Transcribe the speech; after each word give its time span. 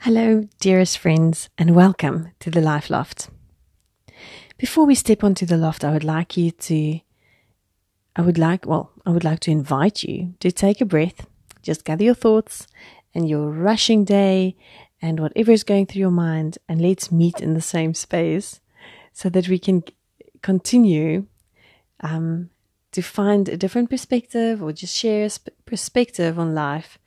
Hello, 0.00 0.46
dearest 0.60 0.98
friends, 0.98 1.48
and 1.58 1.74
welcome 1.74 2.30
to 2.38 2.48
the 2.48 2.60
Life 2.60 2.90
Loft. 2.90 3.28
Before 4.56 4.86
we 4.86 4.94
step 4.94 5.24
onto 5.24 5.44
the 5.44 5.56
loft, 5.56 5.82
I 5.82 5.92
would 5.92 6.04
like 6.04 6.36
you 6.36 6.52
to, 6.52 7.00
I 8.14 8.22
would 8.22 8.38
like, 8.38 8.66
well, 8.66 8.92
I 9.04 9.10
would 9.10 9.24
like 9.24 9.40
to 9.40 9.50
invite 9.50 10.04
you 10.04 10.34
to 10.38 10.52
take 10.52 10.80
a 10.80 10.84
breath, 10.84 11.26
just 11.60 11.84
gather 11.84 12.04
your 12.04 12.14
thoughts 12.14 12.68
and 13.14 13.28
your 13.28 13.50
rushing 13.50 14.04
day 14.04 14.54
and 15.02 15.18
whatever 15.18 15.50
is 15.50 15.64
going 15.64 15.86
through 15.86 16.00
your 16.00 16.10
mind, 16.12 16.58
and 16.68 16.80
let's 16.80 17.10
meet 17.10 17.40
in 17.40 17.54
the 17.54 17.60
same 17.60 17.92
space 17.92 18.60
so 19.12 19.28
that 19.30 19.48
we 19.48 19.58
can 19.58 19.82
continue 20.40 21.26
um, 22.00 22.50
to 22.92 23.02
find 23.02 23.48
a 23.48 23.56
different 23.56 23.90
perspective 23.90 24.62
or 24.62 24.72
just 24.72 24.96
share 24.96 25.24
a 25.24 25.30
sp- 25.34 25.50
perspective 25.64 26.38
on 26.38 26.54
life 26.54 26.98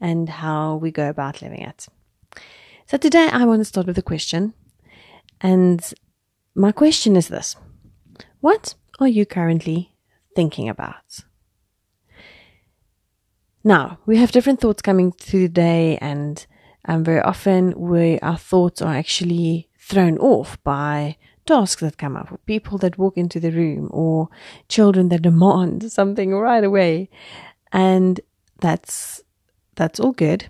and 0.00 0.28
how 0.28 0.74
we 0.74 0.90
go 0.90 1.08
about 1.08 1.42
living 1.42 1.60
it. 1.60 1.86
So 2.90 2.96
today 2.96 3.28
I 3.30 3.44
want 3.44 3.60
to 3.60 3.64
start 3.64 3.86
with 3.86 3.98
a 3.98 4.02
question. 4.02 4.52
And 5.40 5.80
my 6.56 6.72
question 6.72 7.14
is 7.14 7.28
this 7.28 7.54
What 8.40 8.74
are 8.98 9.06
you 9.06 9.24
currently 9.24 9.94
thinking 10.34 10.68
about? 10.68 11.20
Now, 13.62 14.00
we 14.06 14.16
have 14.16 14.32
different 14.32 14.60
thoughts 14.60 14.82
coming 14.82 15.12
through 15.12 15.42
the 15.42 15.54
day, 15.54 15.98
and 15.98 16.44
um, 16.84 17.04
very 17.04 17.20
often 17.20 17.78
we, 17.78 18.18
our 18.18 18.36
thoughts 18.36 18.82
are 18.82 18.96
actually 18.96 19.68
thrown 19.78 20.18
off 20.18 20.60
by 20.64 21.16
tasks 21.46 21.82
that 21.82 21.96
come 21.96 22.16
up, 22.16 22.32
or 22.32 22.38
people 22.38 22.76
that 22.78 22.98
walk 22.98 23.16
into 23.16 23.38
the 23.38 23.52
room, 23.52 23.88
or 23.92 24.30
children 24.66 25.10
that 25.10 25.22
demand 25.22 25.92
something 26.00 26.34
right 26.34 26.64
away. 26.64 27.08
And 27.70 28.20
that's 28.58 29.22
that's 29.76 30.00
all 30.00 30.10
good. 30.10 30.48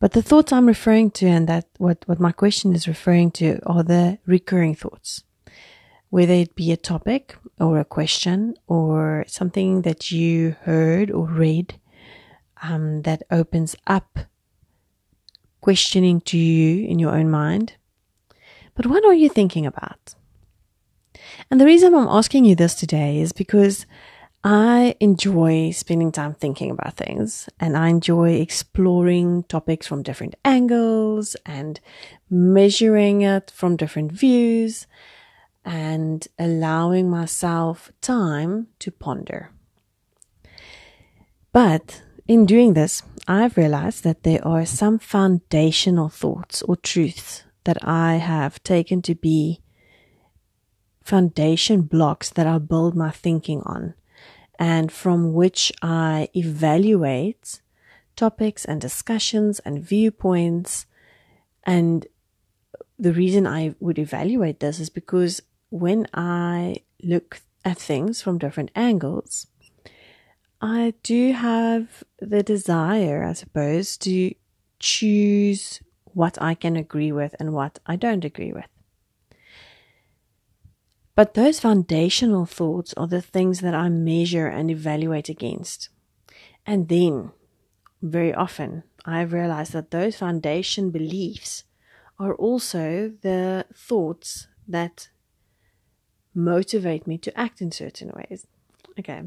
But 0.00 0.12
the 0.12 0.22
thoughts 0.22 0.52
I'm 0.52 0.66
referring 0.66 1.10
to 1.12 1.26
and 1.26 1.48
that 1.48 1.66
what, 1.78 2.04
what 2.06 2.20
my 2.20 2.32
question 2.32 2.74
is 2.74 2.86
referring 2.86 3.32
to 3.32 3.58
are 3.66 3.82
the 3.82 4.18
recurring 4.26 4.74
thoughts. 4.74 5.24
Whether 6.10 6.34
it 6.34 6.54
be 6.54 6.72
a 6.72 6.76
topic 6.76 7.36
or 7.58 7.78
a 7.78 7.84
question 7.84 8.54
or 8.66 9.24
something 9.26 9.82
that 9.82 10.10
you 10.10 10.56
heard 10.62 11.10
or 11.10 11.26
read 11.26 11.80
um, 12.62 13.02
that 13.02 13.24
opens 13.30 13.74
up 13.86 14.20
questioning 15.60 16.20
to 16.22 16.38
you 16.38 16.86
in 16.86 16.98
your 16.98 17.14
own 17.14 17.30
mind. 17.30 17.74
But 18.74 18.86
what 18.86 19.04
are 19.04 19.14
you 19.14 19.28
thinking 19.28 19.66
about? 19.66 20.14
And 21.50 21.60
the 21.60 21.66
reason 21.66 21.94
I'm 21.94 22.08
asking 22.08 22.44
you 22.44 22.54
this 22.54 22.74
today 22.74 23.20
is 23.20 23.32
because 23.32 23.84
I 24.44 24.94
enjoy 25.00 25.72
spending 25.72 26.12
time 26.12 26.34
thinking 26.34 26.70
about 26.70 26.96
things 26.96 27.48
and 27.58 27.76
I 27.76 27.88
enjoy 27.88 28.34
exploring 28.34 29.42
topics 29.44 29.86
from 29.86 30.04
different 30.04 30.36
angles 30.44 31.36
and 31.44 31.80
measuring 32.30 33.22
it 33.22 33.50
from 33.50 33.76
different 33.76 34.12
views 34.12 34.86
and 35.64 36.26
allowing 36.38 37.10
myself 37.10 37.90
time 38.00 38.68
to 38.78 38.92
ponder. 38.92 39.50
But 41.52 42.02
in 42.28 42.46
doing 42.46 42.74
this, 42.74 43.02
I've 43.26 43.56
realized 43.56 44.04
that 44.04 44.22
there 44.22 44.46
are 44.46 44.64
some 44.64 45.00
foundational 45.00 46.08
thoughts 46.08 46.62
or 46.62 46.76
truths 46.76 47.42
that 47.64 47.78
I 47.82 48.16
have 48.16 48.62
taken 48.62 49.02
to 49.02 49.16
be 49.16 49.60
foundation 51.02 51.82
blocks 51.82 52.30
that 52.30 52.46
I 52.46 52.58
build 52.58 52.94
my 52.94 53.10
thinking 53.10 53.62
on 53.62 53.94
and 54.58 54.90
from 54.90 55.32
which 55.32 55.72
I 55.82 56.28
evaluate 56.34 57.60
topics 58.16 58.64
and 58.64 58.80
discussions 58.80 59.60
and 59.60 59.82
viewpoints. 59.82 60.86
And 61.64 62.06
the 62.98 63.12
reason 63.12 63.46
I 63.46 63.74
would 63.78 63.98
evaluate 63.98 64.60
this 64.60 64.80
is 64.80 64.90
because 64.90 65.40
when 65.70 66.06
I 66.12 66.78
look 67.02 67.40
at 67.64 67.78
things 67.78 68.20
from 68.20 68.38
different 68.38 68.70
angles, 68.74 69.46
I 70.60 70.94
do 71.04 71.32
have 71.32 72.02
the 72.18 72.42
desire, 72.42 73.22
I 73.22 73.34
suppose, 73.34 73.96
to 73.98 74.34
choose 74.80 75.80
what 76.04 76.40
I 76.42 76.54
can 76.54 76.76
agree 76.76 77.12
with 77.12 77.36
and 77.38 77.52
what 77.52 77.78
I 77.86 77.94
don't 77.94 78.24
agree 78.24 78.52
with. 78.52 78.66
But 81.18 81.34
those 81.34 81.58
foundational 81.58 82.46
thoughts 82.46 82.94
are 82.94 83.08
the 83.08 83.20
things 83.20 83.58
that 83.58 83.74
I 83.74 83.88
measure 83.88 84.46
and 84.46 84.70
evaluate 84.70 85.28
against. 85.28 85.88
And 86.64 86.88
then, 86.88 87.32
very 88.00 88.32
often, 88.32 88.84
I've 89.04 89.32
realized 89.32 89.72
that 89.72 89.90
those 89.90 90.14
foundation 90.14 90.92
beliefs 90.92 91.64
are 92.20 92.36
also 92.36 93.14
the 93.20 93.66
thoughts 93.74 94.46
that 94.68 95.08
motivate 96.34 97.08
me 97.08 97.18
to 97.18 97.36
act 97.36 97.60
in 97.60 97.72
certain 97.72 98.12
ways. 98.14 98.46
Okay, 98.96 99.24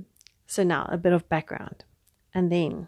so 0.47 0.63
now 0.63 0.87
a 0.89 0.97
bit 0.97 1.11
of 1.11 1.27
background. 1.27 1.83
And 2.33 2.49
then, 2.49 2.87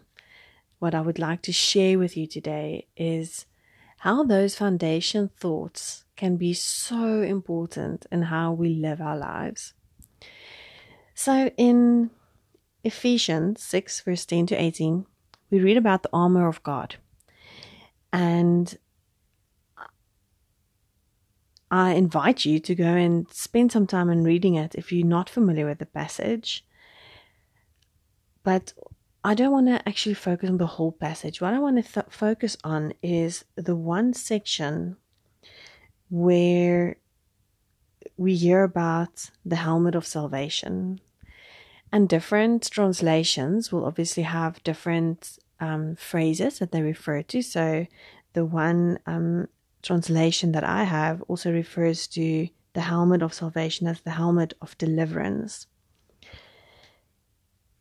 what 0.78 0.94
I 0.94 1.02
would 1.02 1.18
like 1.18 1.42
to 1.42 1.52
share 1.52 1.98
with 1.98 2.16
you 2.16 2.26
today 2.26 2.86
is 2.96 3.44
how 3.98 4.24
those 4.24 4.56
foundation 4.56 5.28
thoughts 5.28 6.03
can 6.16 6.36
be 6.36 6.52
so 6.54 7.22
important 7.22 8.06
in 8.10 8.22
how 8.22 8.52
we 8.52 8.74
live 8.74 9.00
our 9.00 9.16
lives. 9.16 9.74
So 11.14 11.50
in 11.56 12.10
Ephesians 12.82 13.62
6, 13.62 14.00
verse 14.02 14.26
10 14.26 14.46
to 14.46 14.56
18, 14.56 15.06
we 15.50 15.60
read 15.60 15.76
about 15.76 16.02
the 16.02 16.10
armor 16.12 16.48
of 16.48 16.62
God. 16.62 16.96
And 18.12 18.76
I 21.70 21.94
invite 21.94 22.44
you 22.44 22.60
to 22.60 22.74
go 22.74 22.84
and 22.84 23.28
spend 23.32 23.72
some 23.72 23.86
time 23.86 24.10
in 24.10 24.22
reading 24.22 24.54
it 24.54 24.74
if 24.76 24.92
you're 24.92 25.06
not 25.06 25.28
familiar 25.28 25.66
with 25.66 25.78
the 25.78 25.86
passage. 25.86 26.64
But 28.42 28.74
I 29.24 29.34
don't 29.34 29.52
want 29.52 29.68
to 29.68 29.88
actually 29.88 30.14
focus 30.14 30.50
on 30.50 30.58
the 30.58 30.66
whole 30.66 30.92
passage. 30.92 31.40
What 31.40 31.54
I 31.54 31.58
want 31.58 31.84
to 31.84 31.92
th- 31.92 32.06
focus 32.10 32.56
on 32.62 32.92
is 33.02 33.44
the 33.56 33.74
one 33.74 34.12
section 34.12 34.98
where 36.14 36.94
we 38.16 38.36
hear 38.36 38.62
about 38.62 39.30
the 39.44 39.56
helmet 39.56 39.96
of 39.96 40.06
salvation. 40.06 41.00
And 41.92 42.08
different 42.08 42.70
translations 42.70 43.72
will 43.72 43.84
obviously 43.84 44.22
have 44.22 44.62
different 44.62 45.38
um, 45.58 45.96
phrases 45.96 46.60
that 46.60 46.70
they 46.70 46.82
refer 46.82 47.22
to. 47.22 47.42
So 47.42 47.88
the 48.32 48.44
one 48.44 49.00
um, 49.06 49.48
translation 49.82 50.52
that 50.52 50.62
I 50.62 50.84
have 50.84 51.20
also 51.22 51.50
refers 51.50 52.06
to 52.08 52.48
the 52.74 52.80
helmet 52.82 53.20
of 53.20 53.34
salvation 53.34 53.88
as 53.88 54.00
the 54.00 54.12
helmet 54.12 54.54
of 54.62 54.78
deliverance. 54.78 55.66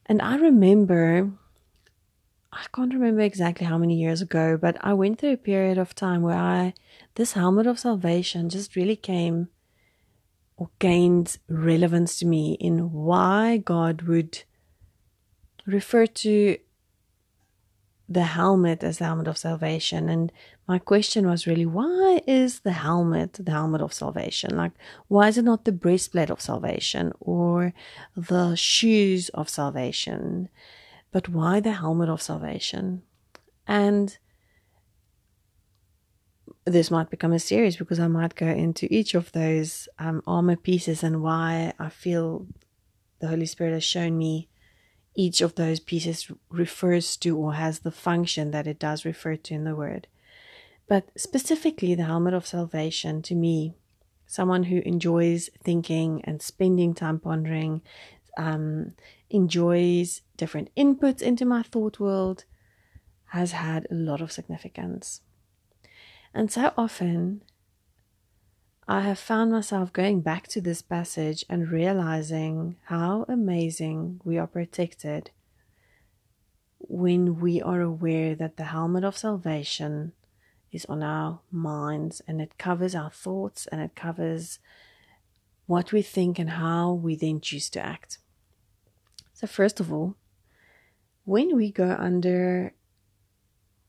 And 0.08 0.24
I 0.24 0.38
remember 0.38 1.30
can't 2.74 2.94
remember 2.94 3.22
exactly 3.22 3.68
how 3.68 3.78
many 3.78 3.96
years 3.96 4.22
ago, 4.22 4.58
but 4.58 4.78
I 4.82 4.94
went 4.94 5.20
through 5.20 5.34
a 5.34 5.38
period 5.38 5.78
of 5.78 5.94
time 5.94 6.22
where 6.24 6.38
I, 6.38 6.74
this 7.16 7.34
helmet 7.34 7.68
of 7.68 7.80
salvation 7.80 8.50
just 8.50 8.76
really 8.76 8.96
came 8.96 9.50
or 10.58 10.70
gained 10.80 11.38
relevance 11.48 12.18
to 12.20 12.26
me 12.26 12.54
in 12.60 12.92
why 12.92 13.58
God 13.58 14.04
would 14.04 14.44
refer 15.66 16.06
to 16.06 16.58
the 18.10 18.24
helmet 18.24 18.84
as 18.84 18.98
the 18.98 19.06
helmet 19.06 19.28
of 19.28 19.38
salvation. 19.38 20.10
And 20.10 20.32
my 20.68 20.80
question 20.80 21.28
was 21.28 21.48
really, 21.48 21.66
why 21.66 22.22
is 22.28 22.62
the 22.62 22.74
helmet 22.74 23.34
the 23.34 23.52
helmet 23.52 23.82
of 23.82 23.94
salvation? 23.94 24.56
Like, 24.58 24.74
why 25.08 25.28
is 25.28 25.38
it 25.38 25.46
not 25.46 25.66
the 25.66 25.72
breastplate 25.72 26.30
of 26.30 26.42
salvation 26.42 27.14
or 27.20 27.74
the 28.16 28.56
shoes 28.56 29.30
of 29.30 29.50
salvation? 29.50 30.50
But 31.14 31.30
why 31.30 31.62
the 31.62 31.74
helmet 31.74 32.10
of 32.10 32.22
salvation? 32.22 33.04
And 33.68 34.18
this 36.66 36.90
might 36.90 37.12
become 37.12 37.32
a 37.32 37.40
series 37.40 37.78
because 37.78 38.00
I 38.00 38.08
might 38.08 38.36
go 38.36 38.48
into 38.48 38.88
each 38.90 39.14
of 39.14 39.32
those 39.32 39.88
um, 40.00 40.24
armor 40.26 40.56
pieces 40.56 41.04
and 41.04 41.22
why 41.22 41.74
I 41.80 41.90
feel 41.90 42.48
the 43.20 43.28
Holy 43.28 43.46
Spirit 43.46 43.74
has 43.74 43.84
shown 43.84 44.18
me 44.18 44.50
each 45.16 45.42
of 45.42 45.54
those 45.54 45.80
pieces 45.80 46.32
refers 46.50 47.16
to 47.18 47.38
or 47.38 47.54
has 47.54 47.80
the 47.80 47.92
function 47.92 48.50
that 48.50 48.66
it 48.66 48.80
does 48.80 49.06
refer 49.06 49.36
to 49.36 49.54
in 49.54 49.66
the 49.66 49.76
Word. 49.76 50.08
But 50.88 51.10
specifically, 51.16 51.94
the 51.94 52.06
helmet 52.06 52.34
of 52.34 52.48
salvation 52.48 53.22
to 53.24 53.36
me, 53.36 53.76
someone 54.26 54.64
who 54.64 54.80
enjoys 54.80 55.52
thinking 55.64 56.22
and 56.26 56.42
spending 56.42 56.96
time 56.96 57.20
pondering, 57.20 57.84
um, 58.38 58.94
enjoys 59.30 60.22
different 60.38 60.70
inputs 60.76 61.22
into 61.22 61.46
my 61.46 61.64
thought 61.64 62.00
world 62.00 62.46
has 63.28 63.52
had 63.52 63.88
a 63.90 63.96
lot 63.96 64.22
of 64.22 64.32
significance. 64.32 65.22
And 66.34 66.52
so 66.52 66.72
often, 66.78 67.42
I 68.88 69.02
have 69.02 69.20
found 69.20 69.52
myself 69.52 69.94
going 69.94 70.22
back 70.22 70.48
to 70.50 70.62
this 70.62 70.82
passage 70.82 71.46
and 71.50 71.72
realizing 71.72 72.76
how 72.86 73.26
amazing 73.30 74.20
we 74.24 74.38
are 74.38 74.48
protected 74.48 75.32
when 76.80 77.40
we 77.40 77.62
are 77.62 77.82
aware 77.82 78.36
that 78.36 78.58
the 78.58 78.66
helmet 78.66 79.04
of 79.04 79.18
salvation 79.18 80.12
is 80.72 80.86
on 80.86 81.02
our 81.02 81.40
minds 81.50 82.22
and 82.28 82.42
it 82.42 82.58
covers 82.58 82.94
our 82.94 83.10
thoughts 83.10 83.68
and 83.68 83.80
it 83.80 83.96
covers 83.96 84.60
what 85.66 85.94
we 85.94 86.02
think 86.02 86.38
and 86.38 86.52
how 86.52 86.92
we 86.92 87.16
then 87.16 87.40
choose 87.40 87.70
to 87.70 87.80
act. 87.80 88.18
So, 89.44 89.48
first 89.48 89.82
of 89.82 89.92
all, 89.92 90.16
when 91.26 91.58
we 91.58 91.70
go 91.70 91.98
under 92.00 92.74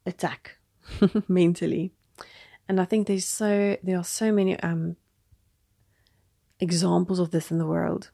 attack 0.05 0.57
mentally, 1.29 1.93
and 2.69 2.81
I 2.81 2.85
think 2.85 3.07
there's 3.07 3.25
so 3.25 3.77
there 3.81 3.97
are 3.97 4.03
so 4.03 4.33
many 4.33 4.59
um, 4.59 4.97
examples 6.59 7.21
of 7.21 7.31
this 7.31 7.53
in 7.53 7.59
the 7.59 7.69
world. 7.69 8.11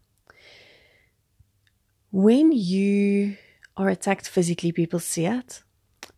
When 2.11 2.53
you 2.53 3.39
are 3.75 3.89
attacked 3.89 4.29
physically, 4.29 4.71
people 4.71 5.01
see 5.01 5.25
it, 5.25 5.63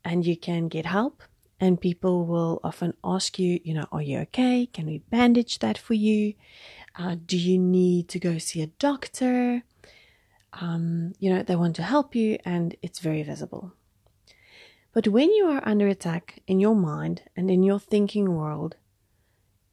and 0.04 0.26
you 0.26 0.36
can 0.36 0.66
get 0.66 0.86
help. 0.86 1.22
And 1.60 1.80
people 1.80 2.26
will 2.26 2.58
often 2.64 2.94
ask 3.04 3.38
you, 3.38 3.60
you 3.62 3.74
know, 3.74 3.86
are 3.92 4.02
you 4.02 4.18
okay? 4.26 4.66
Can 4.66 4.86
we 4.86 4.98
bandage 4.98 5.60
that 5.60 5.78
for 5.78 5.94
you? 5.94 6.34
Uh, 6.96 7.14
do 7.24 7.38
you 7.38 7.60
need 7.60 8.08
to 8.08 8.18
go 8.18 8.38
see 8.38 8.60
a 8.62 8.66
doctor? 8.66 9.62
Um, 10.60 11.14
you 11.18 11.32
know, 11.32 11.42
they 11.42 11.56
want 11.56 11.76
to 11.76 11.82
help 11.82 12.14
you, 12.14 12.38
and 12.44 12.76
it's 12.82 12.98
very 12.98 13.22
visible. 13.22 13.72
But 14.92 15.08
when 15.08 15.32
you 15.32 15.46
are 15.46 15.66
under 15.66 15.88
attack 15.88 16.42
in 16.46 16.60
your 16.60 16.74
mind 16.74 17.22
and 17.34 17.50
in 17.50 17.62
your 17.62 17.78
thinking 17.78 18.34
world, 18.34 18.76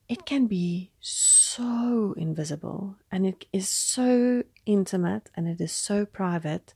it 0.07 0.25
can 0.25 0.47
be 0.47 0.91
so 0.99 2.15
invisible 2.17 2.95
and 3.11 3.27
it 3.27 3.45
is 3.53 3.69
so 3.69 4.43
intimate 4.65 5.29
and 5.35 5.47
it 5.47 5.61
is 5.61 5.71
so 5.71 6.05
private 6.05 6.73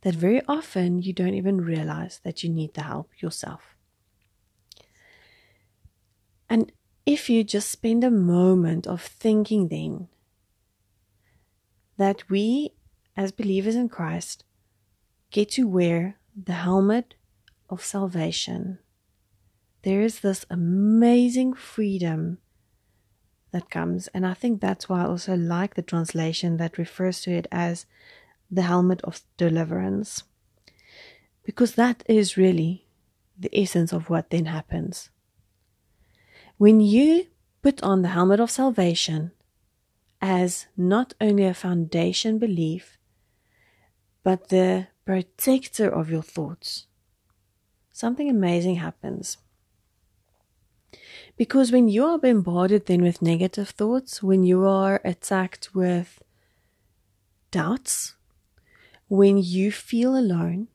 that 0.00 0.14
very 0.14 0.40
often 0.46 1.02
you 1.02 1.12
don't 1.12 1.34
even 1.34 1.60
realize 1.60 2.20
that 2.24 2.42
you 2.42 2.48
need 2.48 2.72
the 2.74 2.82
help 2.82 3.10
yourself. 3.18 3.76
And 6.48 6.72
if 7.04 7.28
you 7.28 7.42
just 7.42 7.70
spend 7.70 8.04
a 8.04 8.10
moment 8.10 8.86
of 8.86 9.02
thinking 9.02 9.68
then 9.68 10.08
that 11.96 12.30
we 12.30 12.72
as 13.16 13.32
believers 13.32 13.76
in 13.76 13.88
Christ 13.88 14.44
get 15.30 15.50
to 15.52 15.66
wear 15.68 16.16
the 16.36 16.52
helmet 16.52 17.14
of 17.68 17.84
salvation, 17.84 18.78
there 19.82 20.00
is 20.00 20.20
this 20.20 20.46
amazing 20.50 21.54
freedom 21.54 22.38
that 23.54 23.70
comes. 23.70 24.08
And 24.08 24.26
I 24.26 24.34
think 24.34 24.60
that's 24.60 24.88
why 24.88 25.02
I 25.02 25.06
also 25.06 25.36
like 25.36 25.74
the 25.74 25.82
translation 25.82 26.56
that 26.56 26.78
refers 26.78 27.20
to 27.22 27.30
it 27.30 27.46
as 27.52 27.86
the 28.50 28.62
helmet 28.62 29.00
of 29.02 29.20
deliverance. 29.36 30.24
Because 31.44 31.74
that 31.74 32.02
is 32.08 32.36
really 32.36 32.86
the 33.38 33.50
essence 33.52 33.92
of 33.92 34.10
what 34.10 34.30
then 34.30 34.46
happens. 34.46 35.10
When 36.56 36.80
you 36.80 37.26
put 37.62 37.82
on 37.82 38.02
the 38.02 38.08
helmet 38.08 38.40
of 38.40 38.50
salvation 38.50 39.32
as 40.20 40.66
not 40.76 41.14
only 41.20 41.44
a 41.44 41.54
foundation 41.54 42.38
belief, 42.38 42.98
but 44.24 44.48
the 44.48 44.88
protector 45.04 45.88
of 45.88 46.10
your 46.10 46.22
thoughts, 46.22 46.86
something 47.92 48.28
amazing 48.28 48.76
happens. 48.76 49.36
Because 51.36 51.70
when 51.70 51.88
you 51.88 52.04
are 52.06 52.18
bombarded 52.18 52.86
then 52.86 53.02
with 53.02 53.22
negative 53.22 53.68
thoughts, 53.70 54.22
when 54.22 54.42
you 54.42 54.64
are 54.64 55.00
attacked 55.04 55.74
with 55.74 56.22
doubts, 57.50 58.14
when 59.08 59.38
you 59.38 59.70
feel 59.70 60.16
alone, 60.16 60.68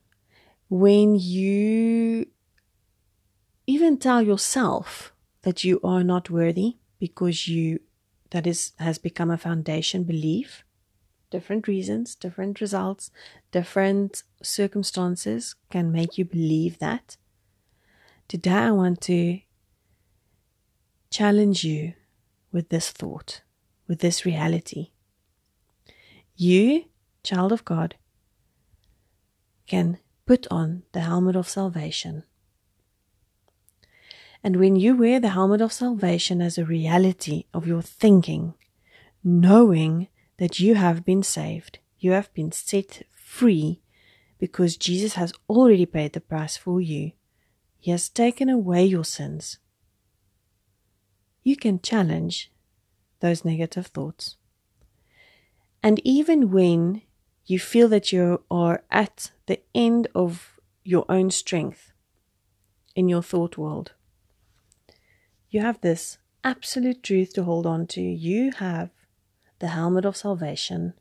when 0.69 1.15
you 1.15 2.27
even 3.65 3.97
tell 3.97 4.21
yourself 4.21 5.11
that 5.41 5.63
you 5.63 5.79
are 5.83 6.03
not 6.03 6.29
worthy 6.29 6.77
because 6.99 7.47
you 7.47 7.79
that 8.31 8.45
is 8.45 8.73
has 8.77 8.97
become 8.99 9.31
a 9.31 9.37
foundation 9.37 10.03
belief 10.03 10.63
different 11.29 11.67
reasons 11.67 12.15
different 12.15 12.59
results 12.61 13.11
different 13.51 14.23
circumstances 14.41 15.55
can 15.69 15.91
make 15.91 16.17
you 16.17 16.25
believe 16.25 16.79
that 16.79 17.17
today 18.27 18.51
i 18.51 18.71
want 18.71 19.01
to 19.01 19.39
challenge 21.09 21.63
you 21.63 21.93
with 22.51 22.69
this 22.69 22.89
thought 22.91 23.41
with 23.87 23.99
this 23.99 24.25
reality 24.25 24.91
you 26.35 26.85
child 27.23 27.51
of 27.51 27.65
god 27.65 27.95
can 29.69 29.99
put 30.25 30.45
on 30.51 30.83
the 30.91 31.01
helmet 31.01 31.35
of 31.35 31.47
salvation. 31.47 32.23
And 34.43 34.57
when 34.57 34.75
you 34.75 34.95
wear 34.95 35.19
the 35.19 35.29
helmet 35.29 35.61
of 35.61 35.73
salvation 35.73 36.41
as 36.41 36.57
a 36.57 36.65
reality 36.65 37.45
of 37.53 37.65
your 37.65 37.81
thinking, 37.81 38.53
knowing 39.23 40.07
that 40.39 40.59
you 40.59 40.75
have 40.75 41.05
been 41.05 41.23
saved, 41.23 41.79
you 41.99 42.11
have 42.11 42.33
been 42.33 42.51
set 42.51 43.03
free 43.15 43.81
because 44.39 44.77
Jesus 44.77 45.13
has 45.15 45.33
already 45.49 45.85
paid 45.85 46.13
the 46.13 46.21
price 46.21 46.57
for 46.57 46.81
you. 46.81 47.11
He 47.77 47.91
has 47.91 48.09
taken 48.09 48.49
away 48.49 48.85
your 48.85 49.05
sins. 49.05 49.59
You 51.43 51.55
can 51.55 51.81
challenge 51.81 52.51
those 53.19 53.45
negative 53.45 53.87
thoughts. 53.87 54.37
And 55.83 56.01
even 56.03 56.51
when 56.51 57.01
you 57.45 57.59
feel 57.59 57.87
that 57.89 58.13
you 58.13 58.43
are 58.51 58.83
at 58.91 59.31
the 59.47 59.59
end 59.73 60.07
of 60.13 60.59
your 60.83 61.03
own 61.09 61.31
strength 61.31 61.91
in 62.95 63.09
your 63.09 63.23
thought 63.23 63.57
world. 63.57 63.93
You 65.49 65.61
have 65.61 65.81
this 65.81 66.19
absolute 66.43 67.01
truth 67.01 67.33
to 67.33 67.43
hold 67.43 67.65
on 67.65 67.87
to. 67.87 68.01
You 68.01 68.51
have 68.57 68.91
the 69.59 69.69
helmet 69.69 70.05
of 70.05 70.17
salvation. 70.17 70.93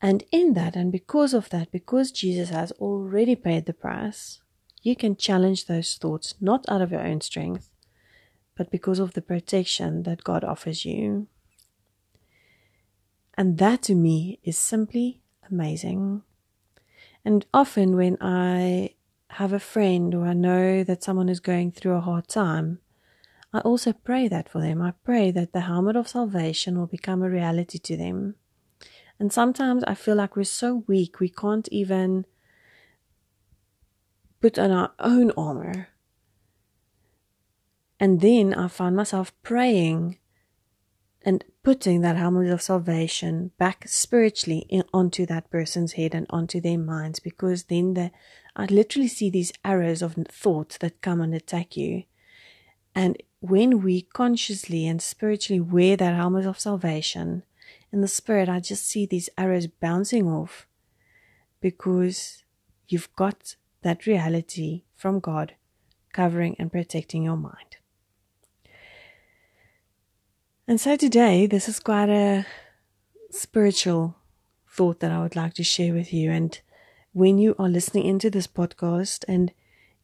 And 0.00 0.24
in 0.30 0.54
that, 0.54 0.76
and 0.76 0.92
because 0.92 1.32
of 1.32 1.48
that, 1.50 1.72
because 1.72 2.12
Jesus 2.12 2.50
has 2.50 2.72
already 2.72 3.34
paid 3.34 3.66
the 3.66 3.72
price, 3.72 4.40
you 4.82 4.94
can 4.94 5.16
challenge 5.16 5.66
those 5.66 5.94
thoughts 5.94 6.34
not 6.40 6.64
out 6.68 6.82
of 6.82 6.92
your 6.92 7.00
own 7.00 7.20
strength, 7.20 7.70
but 8.56 8.70
because 8.70 8.98
of 8.98 9.14
the 9.14 9.22
protection 9.22 10.02
that 10.04 10.24
God 10.24 10.44
offers 10.44 10.84
you. 10.84 11.28
And 13.34 13.58
that 13.58 13.82
to 13.82 13.94
me 13.94 14.38
is 14.44 14.56
simply 14.56 15.20
amazing. 15.50 16.22
And 17.24 17.44
often 17.52 17.96
when 17.96 18.16
I 18.20 18.94
have 19.30 19.52
a 19.52 19.58
friend 19.58 20.14
or 20.14 20.26
I 20.26 20.32
know 20.32 20.84
that 20.84 21.02
someone 21.02 21.28
is 21.28 21.40
going 21.40 21.72
through 21.72 21.96
a 21.96 22.00
hard 22.00 22.28
time, 22.28 22.78
I 23.56 23.60
also 23.60 23.94
pray 23.94 24.28
that 24.28 24.50
for 24.50 24.60
them. 24.60 24.82
I 24.82 24.92
pray 25.02 25.30
that 25.30 25.54
the 25.54 25.62
helmet 25.62 25.96
of 25.96 26.08
salvation 26.08 26.78
will 26.78 26.86
become 26.86 27.22
a 27.22 27.30
reality 27.30 27.78
to 27.78 27.96
them. 27.96 28.34
And 29.18 29.32
sometimes 29.32 29.82
I 29.84 29.94
feel 29.94 30.14
like 30.14 30.36
we're 30.36 30.44
so 30.44 30.84
weak, 30.86 31.20
we 31.20 31.30
can't 31.30 31.66
even 31.72 32.26
put 34.42 34.58
on 34.58 34.70
our 34.70 34.92
own 34.98 35.30
armor. 35.38 35.88
And 37.98 38.20
then 38.20 38.52
I 38.52 38.68
find 38.68 38.94
myself 38.94 39.32
praying 39.42 40.18
and 41.22 41.42
putting 41.62 42.02
that 42.02 42.16
helmet 42.18 42.50
of 42.50 42.60
salvation 42.60 43.52
back 43.56 43.88
spiritually 43.88 44.66
in, 44.68 44.84
onto 44.92 45.24
that 45.24 45.50
person's 45.50 45.94
head 45.94 46.14
and 46.14 46.26
onto 46.28 46.60
their 46.60 46.76
minds 46.76 47.20
because 47.20 47.64
then 47.64 47.94
the 47.94 48.10
I 48.54 48.66
literally 48.66 49.08
see 49.08 49.30
these 49.30 49.54
arrows 49.64 50.02
of 50.02 50.14
thought 50.28 50.76
that 50.80 51.00
come 51.00 51.22
and 51.22 51.34
attack 51.34 51.74
you. 51.74 52.02
And 52.94 53.16
when 53.40 53.82
we 53.82 54.02
consciously 54.02 54.86
and 54.86 55.00
spiritually 55.00 55.60
wear 55.60 55.96
that 55.96 56.14
helmet 56.14 56.46
of 56.46 56.58
salvation 56.58 57.42
in 57.92 58.00
the 58.00 58.08
spirit, 58.08 58.48
I 58.48 58.60
just 58.60 58.86
see 58.86 59.06
these 59.06 59.28
arrows 59.36 59.66
bouncing 59.66 60.26
off 60.26 60.66
because 61.60 62.44
you've 62.88 63.14
got 63.14 63.56
that 63.82 64.06
reality 64.06 64.84
from 64.94 65.20
God 65.20 65.54
covering 66.12 66.56
and 66.58 66.72
protecting 66.72 67.22
your 67.22 67.36
mind. 67.36 67.76
And 70.68 70.80
so 70.80 70.96
today, 70.96 71.46
this 71.46 71.68
is 71.68 71.78
quite 71.78 72.08
a 72.08 72.44
spiritual 73.30 74.16
thought 74.68 75.00
that 75.00 75.12
I 75.12 75.22
would 75.22 75.36
like 75.36 75.54
to 75.54 75.62
share 75.62 75.94
with 75.94 76.12
you. 76.12 76.30
And 76.30 76.58
when 77.12 77.38
you 77.38 77.54
are 77.58 77.68
listening 77.68 78.06
into 78.06 78.30
this 78.30 78.46
podcast 78.46 79.24
and 79.28 79.52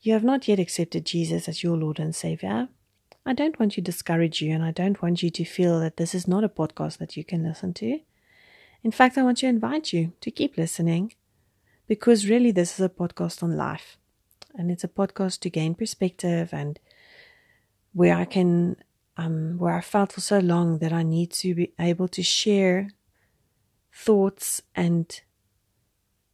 you 0.00 0.12
have 0.12 0.22
not 0.22 0.46
yet 0.46 0.60
accepted 0.60 1.04
Jesus 1.04 1.48
as 1.48 1.62
your 1.62 1.76
Lord 1.76 1.98
and 1.98 2.14
Savior, 2.14 2.68
I 3.24 3.32
don't 3.32 3.58
want 3.58 3.72
to 3.72 3.80
discourage 3.80 4.42
you 4.42 4.52
and 4.52 4.64
I 4.64 4.72
don't 4.72 5.00
want 5.00 5.22
you 5.22 5.30
to 5.30 5.44
feel 5.44 5.78
that 5.80 5.96
this 5.96 6.14
is 6.14 6.26
not 6.26 6.44
a 6.44 6.48
podcast 6.48 6.98
that 6.98 7.16
you 7.16 7.24
can 7.24 7.44
listen 7.44 7.72
to. 7.74 8.00
In 8.82 8.90
fact, 8.90 9.16
I 9.16 9.22
want 9.22 9.38
to 9.38 9.46
invite 9.46 9.92
you 9.92 10.12
to 10.20 10.30
keep 10.30 10.56
listening 10.56 11.14
because 11.86 12.28
really 12.28 12.50
this 12.50 12.78
is 12.78 12.84
a 12.84 12.88
podcast 12.88 13.42
on 13.42 13.56
life 13.56 13.96
and 14.54 14.70
it's 14.70 14.84
a 14.84 14.88
podcast 14.88 15.40
to 15.40 15.50
gain 15.50 15.74
perspective 15.74 16.50
and 16.52 16.80
where 17.92 18.16
I 18.16 18.24
can 18.24 18.76
um, 19.16 19.58
where 19.58 19.74
I 19.74 19.82
felt 19.82 20.12
for 20.12 20.20
so 20.20 20.38
long 20.38 20.78
that 20.78 20.92
I 20.92 21.02
need 21.02 21.30
to 21.32 21.54
be 21.54 21.72
able 21.78 22.08
to 22.08 22.22
share 22.22 22.88
thoughts 23.92 24.62
and 24.74 25.20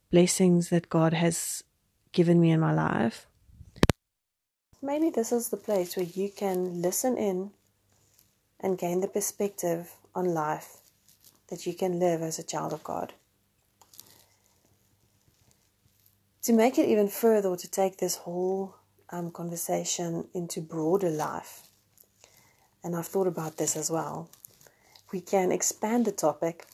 blessings 0.09 0.69
that 0.69 0.89
God 0.89 1.13
has 1.13 1.63
given 2.13 2.39
me 2.39 2.51
in 2.51 2.59
my 2.59 2.73
life. 2.73 3.27
Maybe 4.81 5.09
this 5.09 5.31
is 5.31 5.49
the 5.49 5.57
place 5.57 5.95
where 5.95 6.05
you 6.05 6.29
can 6.29 6.81
listen 6.81 7.17
in 7.17 7.51
and 8.59 8.77
gain 8.77 9.01
the 9.01 9.07
perspective 9.07 9.91
on 10.15 10.33
life 10.33 10.77
that 11.49 11.65
you 11.65 11.73
can 11.73 11.99
live 11.99 12.21
as 12.21 12.39
a 12.39 12.43
child 12.43 12.73
of 12.73 12.83
God. 12.83 13.13
To 16.43 16.53
make 16.53 16.77
it 16.77 16.87
even 16.87 17.09
further, 17.09 17.55
to 17.55 17.69
take 17.69 17.97
this 17.97 18.15
whole 18.15 18.75
um, 19.09 19.31
conversation 19.31 20.27
into 20.33 20.61
broader 20.61 21.09
life, 21.09 21.63
and 22.83 22.95
I've 22.95 23.07
thought 23.07 23.27
about 23.27 23.57
this 23.57 23.75
as 23.75 23.91
well, 23.91 24.29
we 25.11 25.21
can 25.21 25.51
expand 25.51 26.05
the 26.05 26.11
topic 26.11 26.65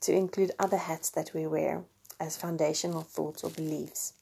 to 0.00 0.12
include 0.12 0.50
other 0.58 0.76
hats 0.76 1.10
that 1.10 1.30
we 1.34 1.46
wear 1.46 1.84
as 2.18 2.36
foundational 2.36 3.02
thoughts 3.02 3.44
or 3.44 3.50
beliefs. 3.50 4.14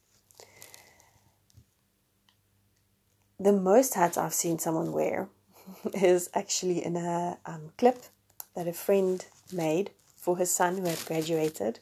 The 3.44 3.52
most 3.52 3.92
hats 3.92 4.16
I've 4.16 4.32
seen 4.32 4.58
someone 4.58 4.90
wear 4.90 5.28
is 5.92 6.30
actually 6.32 6.82
in 6.82 6.96
a 6.96 7.36
um, 7.44 7.72
clip 7.76 8.04
that 8.56 8.66
a 8.66 8.72
friend 8.72 9.22
made 9.52 9.90
for 10.16 10.38
his 10.38 10.50
son 10.50 10.78
who 10.78 10.86
had 10.86 11.04
graduated. 11.04 11.80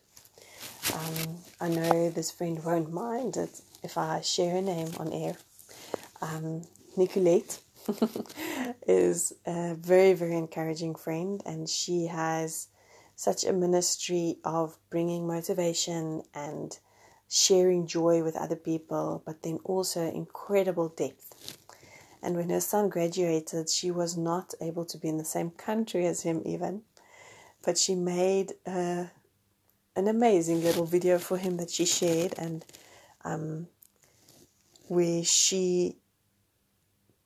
Um, 0.93 1.37
I 1.61 1.69
know 1.69 2.11
this 2.11 2.33
friend 2.33 2.65
won't 2.65 2.93
mind 2.93 3.37
it 3.37 3.61
if 3.85 3.97
I 3.97 4.23
share 4.23 4.51
her 4.55 4.61
name 4.61 4.89
on 4.99 5.13
air. 5.13 5.37
Um, 6.21 6.63
Nicolette 6.97 7.61
is 8.89 9.33
a 9.47 9.77
very, 9.77 10.15
very 10.15 10.37
encouraging 10.37 10.97
friend, 10.97 11.41
and 11.47 11.69
she 11.69 12.09
has 12.09 12.67
such 13.15 13.45
a 13.45 13.53
ministry 13.53 14.39
of 14.45 14.77
bringing 14.91 15.29
motivation 15.29 16.25
and 16.35 16.77
sharing 17.29 17.87
joy 17.87 18.25
with 18.25 18.37
other 18.37 18.57
people, 18.57 19.23
but 19.25 19.43
then 19.43 19.61
also 19.63 20.11
incredible 20.11 20.89
depth. 20.89 21.32
And 22.23 22.37
when 22.37 22.51
her 22.51 22.61
son 22.61 22.89
graduated, 22.89 23.69
she 23.69 23.91
was 23.91 24.17
not 24.17 24.55
able 24.61 24.85
to 24.87 24.99
be 24.99 25.09
in 25.09 25.19
the 25.19 25.25
same 25.25 25.51
country 25.51 26.07
as 26.07 26.23
him, 26.23 26.43
even, 26.47 26.83
but 27.65 27.77
she 27.77 27.95
made 27.95 28.53
uh, 28.67 29.07
an 29.97 30.09
amazing 30.09 30.63
little 30.63 30.87
video 30.87 31.19
for 31.19 31.37
him 31.37 31.57
that 31.57 31.71
she 31.71 31.85
shared, 31.85 32.35
and 32.39 32.65
um, 33.25 33.67
where 34.87 35.25
she 35.25 35.97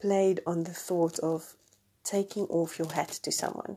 played 0.00 0.40
on 0.46 0.64
the 0.64 0.72
thought 0.72 1.18
of 1.18 1.54
taking 2.02 2.44
off 2.44 2.78
your 2.78 2.90
hat 2.90 3.08
to 3.08 3.32
someone. 3.32 3.76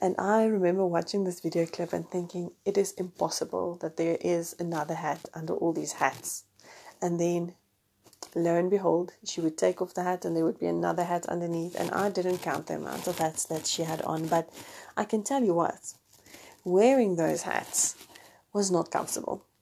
And 0.00 0.16
I 0.18 0.44
remember 0.46 0.84
watching 0.84 1.22
this 1.22 1.40
video 1.40 1.64
clip 1.64 1.92
and 1.92 2.08
thinking, 2.08 2.50
it 2.64 2.76
is 2.76 2.92
impossible 2.92 3.76
that 3.76 3.96
there 3.96 4.18
is 4.20 4.56
another 4.58 4.94
hat 4.94 5.28
under 5.32 5.54
all 5.54 5.72
these 5.72 5.92
hats. 5.92 6.44
And 7.00 7.20
then, 7.20 7.54
lo 8.34 8.56
and 8.56 8.70
behold, 8.70 9.12
she 9.24 9.40
would 9.40 9.56
take 9.58 9.80
off 9.82 9.94
the 9.94 10.02
hat 10.02 10.24
and 10.24 10.36
there 10.36 10.44
would 10.44 10.58
be 10.58 10.66
another 10.66 11.04
hat 11.04 11.26
underneath. 11.26 11.78
And 11.78 11.90
I 11.90 12.10
didn't 12.10 12.38
count 12.38 12.66
the 12.66 12.76
amount 12.76 13.06
of 13.06 13.18
hats 13.18 13.44
that 13.46 13.66
she 13.66 13.82
had 13.82 14.02
on. 14.02 14.26
But 14.26 14.48
I 14.96 15.04
can 15.04 15.22
tell 15.22 15.42
you 15.42 15.54
what, 15.54 15.94
wearing 16.64 17.16
those 17.16 17.42
hats 17.42 17.96
was 18.52 18.70
not 18.70 18.90
comfortable. 18.90 19.44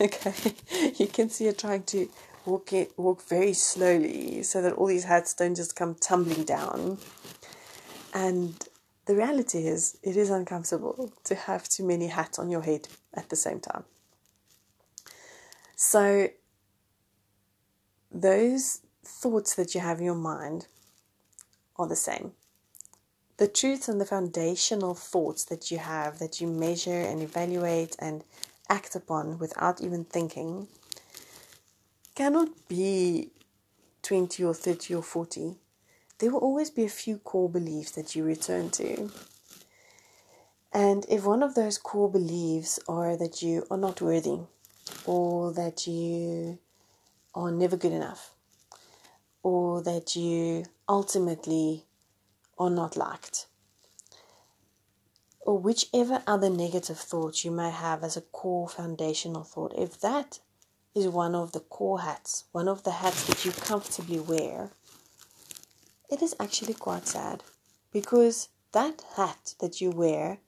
Okay, 0.00 0.54
you 0.96 1.08
can 1.08 1.28
see 1.28 1.46
her 1.46 1.52
trying 1.52 1.82
to 1.82 2.08
walk 2.46 2.72
it, 2.72 2.92
walk 2.96 3.22
very 3.22 3.52
slowly 3.52 4.42
so 4.42 4.62
that 4.62 4.72
all 4.74 4.86
these 4.86 5.04
hats 5.04 5.34
don't 5.34 5.54
just 5.54 5.76
come 5.76 5.94
tumbling 5.94 6.44
down. 6.44 6.96
And 8.14 8.54
the 9.06 9.16
reality 9.16 9.66
is, 9.66 9.98
it 10.02 10.16
is 10.16 10.30
uncomfortable 10.30 11.12
to 11.24 11.34
have 11.34 11.68
too 11.68 11.84
many 11.84 12.06
hats 12.06 12.38
on 12.38 12.50
your 12.50 12.62
head 12.62 12.88
at 13.12 13.28
the 13.28 13.36
same 13.36 13.60
time. 13.60 13.84
So, 15.74 16.28
those 18.10 18.80
thoughts 19.04 19.54
that 19.54 19.74
you 19.74 19.80
have 19.80 19.98
in 19.98 20.04
your 20.04 20.14
mind 20.14 20.66
are 21.76 21.86
the 21.86 21.96
same. 21.96 22.32
The 23.36 23.48
truths 23.48 23.88
and 23.88 24.00
the 24.00 24.06
foundational 24.06 24.94
thoughts 24.94 25.44
that 25.46 25.70
you 25.70 25.78
have, 25.78 26.18
that 26.18 26.40
you 26.40 26.46
measure 26.46 27.00
and 27.00 27.22
evaluate 27.22 27.96
and 27.98 28.22
act 28.68 28.94
upon 28.94 29.38
without 29.38 29.80
even 29.80 30.04
thinking, 30.04 30.68
cannot 32.14 32.48
be 32.68 33.30
20 34.02 34.44
or 34.44 34.54
30 34.54 34.94
or 34.94 35.02
40 35.02 35.56
there 36.20 36.30
will 36.30 36.40
always 36.40 36.70
be 36.70 36.84
a 36.84 36.88
few 36.88 37.16
core 37.16 37.48
beliefs 37.48 37.92
that 37.92 38.14
you 38.14 38.22
return 38.22 38.68
to. 38.70 39.10
And 40.72 41.06
if 41.08 41.24
one 41.24 41.42
of 41.42 41.54
those 41.54 41.78
core 41.78 42.10
beliefs 42.10 42.78
are 42.86 43.16
that 43.16 43.42
you 43.42 43.66
are 43.70 43.78
not 43.78 44.02
worthy, 44.02 44.38
or 45.06 45.52
that 45.54 45.86
you 45.86 46.58
are 47.34 47.50
never 47.50 47.76
good 47.76 47.92
enough, 47.92 48.34
or 49.42 49.82
that 49.82 50.16
you 50.16 50.64
ultimately 50.88 51.86
are 52.58 52.70
not 52.70 52.96
liked, 52.96 53.46
or 55.40 55.58
whichever 55.58 56.22
other 56.26 56.50
negative 56.50 56.98
thoughts 56.98 57.44
you 57.44 57.50
may 57.50 57.70
have 57.70 58.04
as 58.04 58.16
a 58.16 58.20
core 58.20 58.68
foundational 58.68 59.44
thought, 59.44 59.72
if 59.76 60.00
that 60.00 60.40
is 60.94 61.08
one 61.08 61.34
of 61.34 61.52
the 61.52 61.60
core 61.60 62.00
hats, 62.00 62.44
one 62.52 62.68
of 62.68 62.82
the 62.82 62.90
hats 62.90 63.26
that 63.26 63.44
you 63.44 63.52
comfortably 63.52 64.18
wear, 64.20 64.70
it 66.10 66.20
is 66.20 66.34
actually 66.40 66.74
quite 66.74 67.06
sad 67.06 67.44
because 67.92 68.48
that 68.72 69.04
hat 69.16 69.54
that 69.60 69.80
you 69.80 69.90
wear 69.90 70.38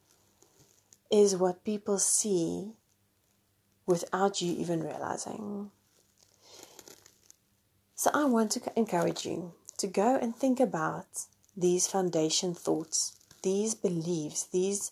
is 1.11 1.37
what 1.37 1.65
people 1.65 1.99
see 1.99 2.73
without 3.87 4.41
you 4.41 4.53
even 4.55 4.83
realizing. 4.83 5.71
So 8.03 8.11
I 8.13 8.25
want 8.25 8.51
to 8.51 8.61
encourage 8.75 9.25
you 9.25 9.53
to 9.77 9.87
go 9.87 10.17
and 10.21 10.35
think 10.35 10.59
about 10.59 11.07
these 11.57 11.87
foundation 11.87 12.53
thoughts, 12.53 13.17
these 13.45 13.77
beliefs, 13.77 14.43
these 14.43 14.91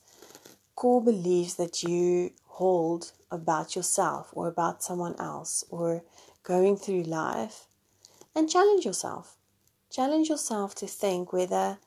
core 0.76 1.02
beliefs 1.02 1.54
that 1.54 1.82
you 1.82 2.30
hold 2.46 3.10
about 3.28 3.74
yourself 3.74 4.30
or 4.32 4.46
about 4.46 4.84
someone 4.84 5.16
else 5.18 5.64
or 5.70 6.04
going 6.44 6.76
through 6.76 7.02
life 7.02 7.66
and 8.36 8.48
challenge 8.48 8.84
yourself 8.84 9.36
challenge 9.90 10.28
yourself 10.28 10.76
to 10.76 10.86
think 10.86 11.32
whether 11.32 11.78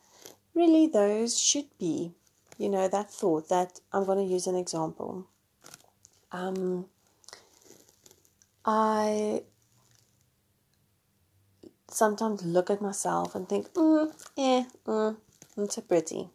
really 0.53 0.87
those 0.87 1.39
should 1.39 1.69
be, 1.79 2.11
you 2.57 2.67
know, 2.67 2.89
that 2.89 3.09
thought 3.09 3.47
that 3.47 3.79
I'm 3.93 4.03
going 4.03 4.17
to 4.17 4.33
use 4.33 4.45
an 4.45 4.57
example. 4.57 5.25
Um, 6.33 6.87
I 8.65 9.43
sometimes 11.93 12.43
look 12.43 12.69
at 12.69 12.81
myself 12.81 13.35
and 13.35 13.47
think, 13.47 13.71
mm, 13.73 14.11
eh, 14.37 14.63
mm, 14.85 15.15
I'm 15.57 15.67
too 15.67 15.81
pretty. 15.81 16.29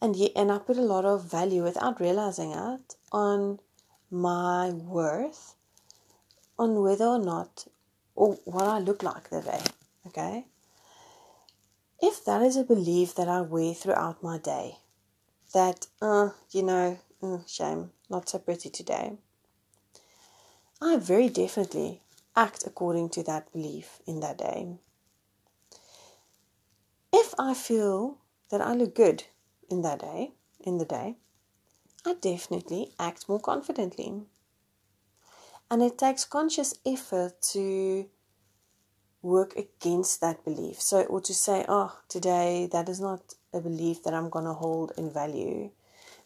And, 0.00 0.16
yet, 0.16 0.32
and 0.36 0.50
I 0.52 0.58
put 0.58 0.76
a 0.76 0.82
lot 0.82 1.04
of 1.04 1.24
value 1.24 1.62
without 1.62 2.00
realizing 2.00 2.52
it 2.52 2.96
on 3.12 3.60
my 4.10 4.70
worth, 4.70 5.54
on 6.58 6.82
whether 6.82 7.06
or 7.06 7.18
not, 7.18 7.66
or 8.14 8.34
what 8.44 8.64
I 8.64 8.78
look 8.78 9.02
like 9.02 9.30
that 9.30 9.44
day. 9.44 9.62
Okay? 10.06 10.46
If 12.00 12.24
that 12.24 12.42
is 12.42 12.56
a 12.56 12.64
belief 12.64 13.14
that 13.14 13.28
I 13.28 13.40
wear 13.40 13.72
throughout 13.72 14.22
my 14.22 14.38
day, 14.38 14.78
that, 15.52 15.86
uh, 16.02 16.30
you 16.50 16.62
know, 16.62 16.98
uh, 17.22 17.38
shame, 17.46 17.90
not 18.10 18.28
so 18.28 18.38
pretty 18.38 18.68
today, 18.68 19.12
I 20.82 20.96
very 20.96 21.28
definitely 21.28 22.02
act 22.36 22.64
according 22.66 23.08
to 23.10 23.22
that 23.24 23.52
belief 23.52 24.00
in 24.06 24.20
that 24.20 24.38
day. 24.38 24.76
If 27.12 27.34
I 27.38 27.54
feel 27.54 28.18
that 28.50 28.60
I 28.60 28.74
look 28.74 28.94
good 28.94 29.24
in 29.70 29.82
that 29.82 30.00
day, 30.00 30.32
in 30.60 30.78
the 30.78 30.84
day, 30.84 31.16
I 32.04 32.14
definitely 32.14 32.92
act 32.98 33.28
more 33.28 33.40
confidently. 33.40 34.22
And 35.70 35.82
it 35.82 35.96
takes 35.96 36.24
conscious 36.24 36.74
effort 36.84 37.40
to 37.52 38.08
work 39.22 39.56
against 39.56 40.20
that 40.20 40.44
belief. 40.44 40.80
So, 40.80 41.02
or 41.04 41.20
to 41.22 41.34
say, 41.34 41.64
oh, 41.68 41.98
today 42.08 42.68
that 42.72 42.88
is 42.88 43.00
not 43.00 43.34
a 43.52 43.60
belief 43.60 44.02
that 44.02 44.12
I'm 44.12 44.28
going 44.28 44.44
to 44.44 44.52
hold 44.52 44.92
in 44.98 45.10
value 45.10 45.70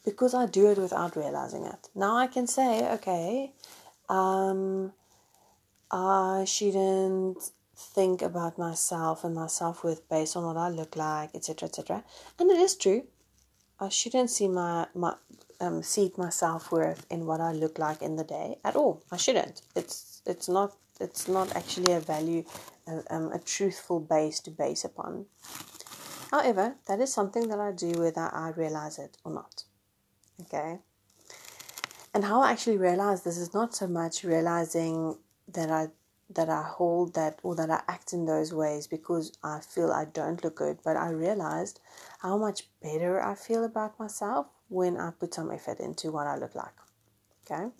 because 0.04 0.34
I 0.34 0.46
do 0.46 0.70
it 0.70 0.78
without 0.78 1.16
realizing 1.16 1.64
it. 1.64 1.88
Now 1.94 2.16
I 2.16 2.26
can 2.26 2.46
say, 2.46 2.90
okay, 2.94 3.52
um, 4.08 4.92
I 5.90 6.44
shouldn't 6.46 7.50
think 7.76 8.22
about 8.22 8.58
myself 8.58 9.24
and 9.24 9.34
my 9.34 9.46
self 9.46 9.84
worth 9.84 10.08
based 10.08 10.36
on 10.36 10.44
what 10.44 10.56
I 10.56 10.68
look 10.68 10.96
like, 10.96 11.34
etc., 11.34 11.68
etc. 11.68 12.04
And 12.38 12.50
it 12.50 12.58
is 12.58 12.76
true. 12.76 13.04
I 13.80 13.88
shouldn't 13.88 14.30
see 14.30 14.48
my 14.48 14.86
my 14.94 15.14
um, 15.60 15.82
my 16.16 16.30
self 16.30 16.72
worth 16.72 17.06
in 17.10 17.26
what 17.26 17.40
I 17.40 17.52
look 17.52 17.78
like 17.78 18.02
in 18.02 18.16
the 18.16 18.24
day 18.24 18.58
at 18.64 18.76
all. 18.76 19.02
I 19.10 19.16
shouldn't. 19.16 19.62
It's 19.74 20.22
it's 20.26 20.48
not 20.48 20.76
it's 21.00 21.28
not 21.28 21.54
actually 21.54 21.92
a 21.92 22.00
value 22.00 22.44
a, 22.86 23.14
um, 23.14 23.32
a 23.32 23.38
truthful 23.38 24.00
base 24.00 24.40
to 24.40 24.50
base 24.50 24.84
upon. 24.84 25.26
However, 26.30 26.74
that 26.86 27.00
is 27.00 27.12
something 27.12 27.48
that 27.48 27.60
I 27.60 27.72
do 27.72 27.92
whether 27.92 28.28
I 28.34 28.50
realize 28.50 28.98
it 28.98 29.16
or 29.24 29.32
not. 29.32 29.64
Okay. 30.42 30.78
And 32.12 32.24
how 32.24 32.42
I 32.42 32.50
actually 32.50 32.78
realize 32.78 33.22
this 33.22 33.38
is 33.38 33.54
not 33.54 33.74
so 33.74 33.86
much 33.86 34.24
realizing 34.24 35.16
that 35.52 35.70
I 35.70 35.88
that 36.30 36.50
I 36.50 36.62
hold 36.62 37.14
that 37.14 37.38
or 37.42 37.54
that 37.54 37.70
I 37.70 37.82
act 37.88 38.12
in 38.12 38.26
those 38.26 38.52
ways 38.52 38.86
because 38.86 39.32
I 39.42 39.60
feel 39.60 39.90
I 39.90 40.04
don't 40.04 40.42
look 40.44 40.56
good, 40.56 40.78
but 40.84 40.96
I 40.96 41.08
realized 41.08 41.80
how 42.18 42.36
much 42.36 42.64
better 42.82 43.22
I 43.22 43.34
feel 43.34 43.64
about 43.64 43.98
myself 43.98 44.46
when 44.68 44.98
I 44.98 45.10
put 45.10 45.32
some 45.32 45.50
effort 45.50 45.80
into 45.80 46.10
what 46.12 46.26
I 46.26 46.36
look 46.36 46.54
like. 46.54 46.74
Okay? 47.50 47.70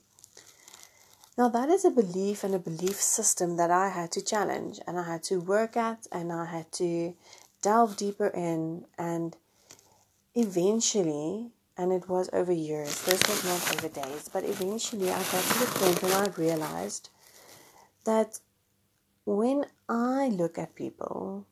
Now, 1.37 1.49
that 1.51 1.69
is 1.69 1.85
a 1.85 1.91
belief 1.91 2.43
and 2.43 2.55
a 2.55 2.59
belief 2.59 2.97
system 2.97 3.57
that 3.59 3.71
I 3.71 3.91
had 3.91 4.11
to 4.13 4.25
challenge 4.25 4.81
and 4.87 4.99
I 4.99 5.05
had 5.05 5.23
to 5.25 5.41
work 5.41 5.77
at 5.77 6.07
and 6.11 6.33
I 6.33 6.47
had 6.47 6.73
to 6.73 7.15
delve 7.63 7.97
deeper 7.97 8.27
in. 8.29 8.87
And 8.99 9.37
eventually, 10.35 11.51
and 11.77 11.93
it 11.93 12.09
was 12.09 12.29
over 12.33 12.51
years, 12.51 13.03
this 13.03 13.23
was 13.29 13.45
not 13.45 13.77
over 13.77 13.89
days, 13.89 14.29
but 14.33 14.43
eventually 14.43 15.11
I 15.11 15.19
got 15.19 15.45
to 15.45 15.59
the 15.61 15.79
point 15.79 16.03
when 16.03 16.13
I 16.13 16.27
realized 16.37 17.11
that 18.05 18.41
when 19.25 19.67
I 19.89 20.29
look 20.29 20.59
at 20.59 20.75
people, 20.75 21.47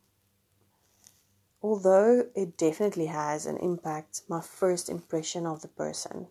although 1.63 2.27
it 2.35 2.57
definitely 2.57 3.07
has 3.07 3.47
an 3.47 3.57
impact, 3.59 4.23
my 4.29 4.41
first 4.41 4.89
impression 4.89 5.47
of 5.47 5.63
the 5.63 5.69
person, 5.69 6.29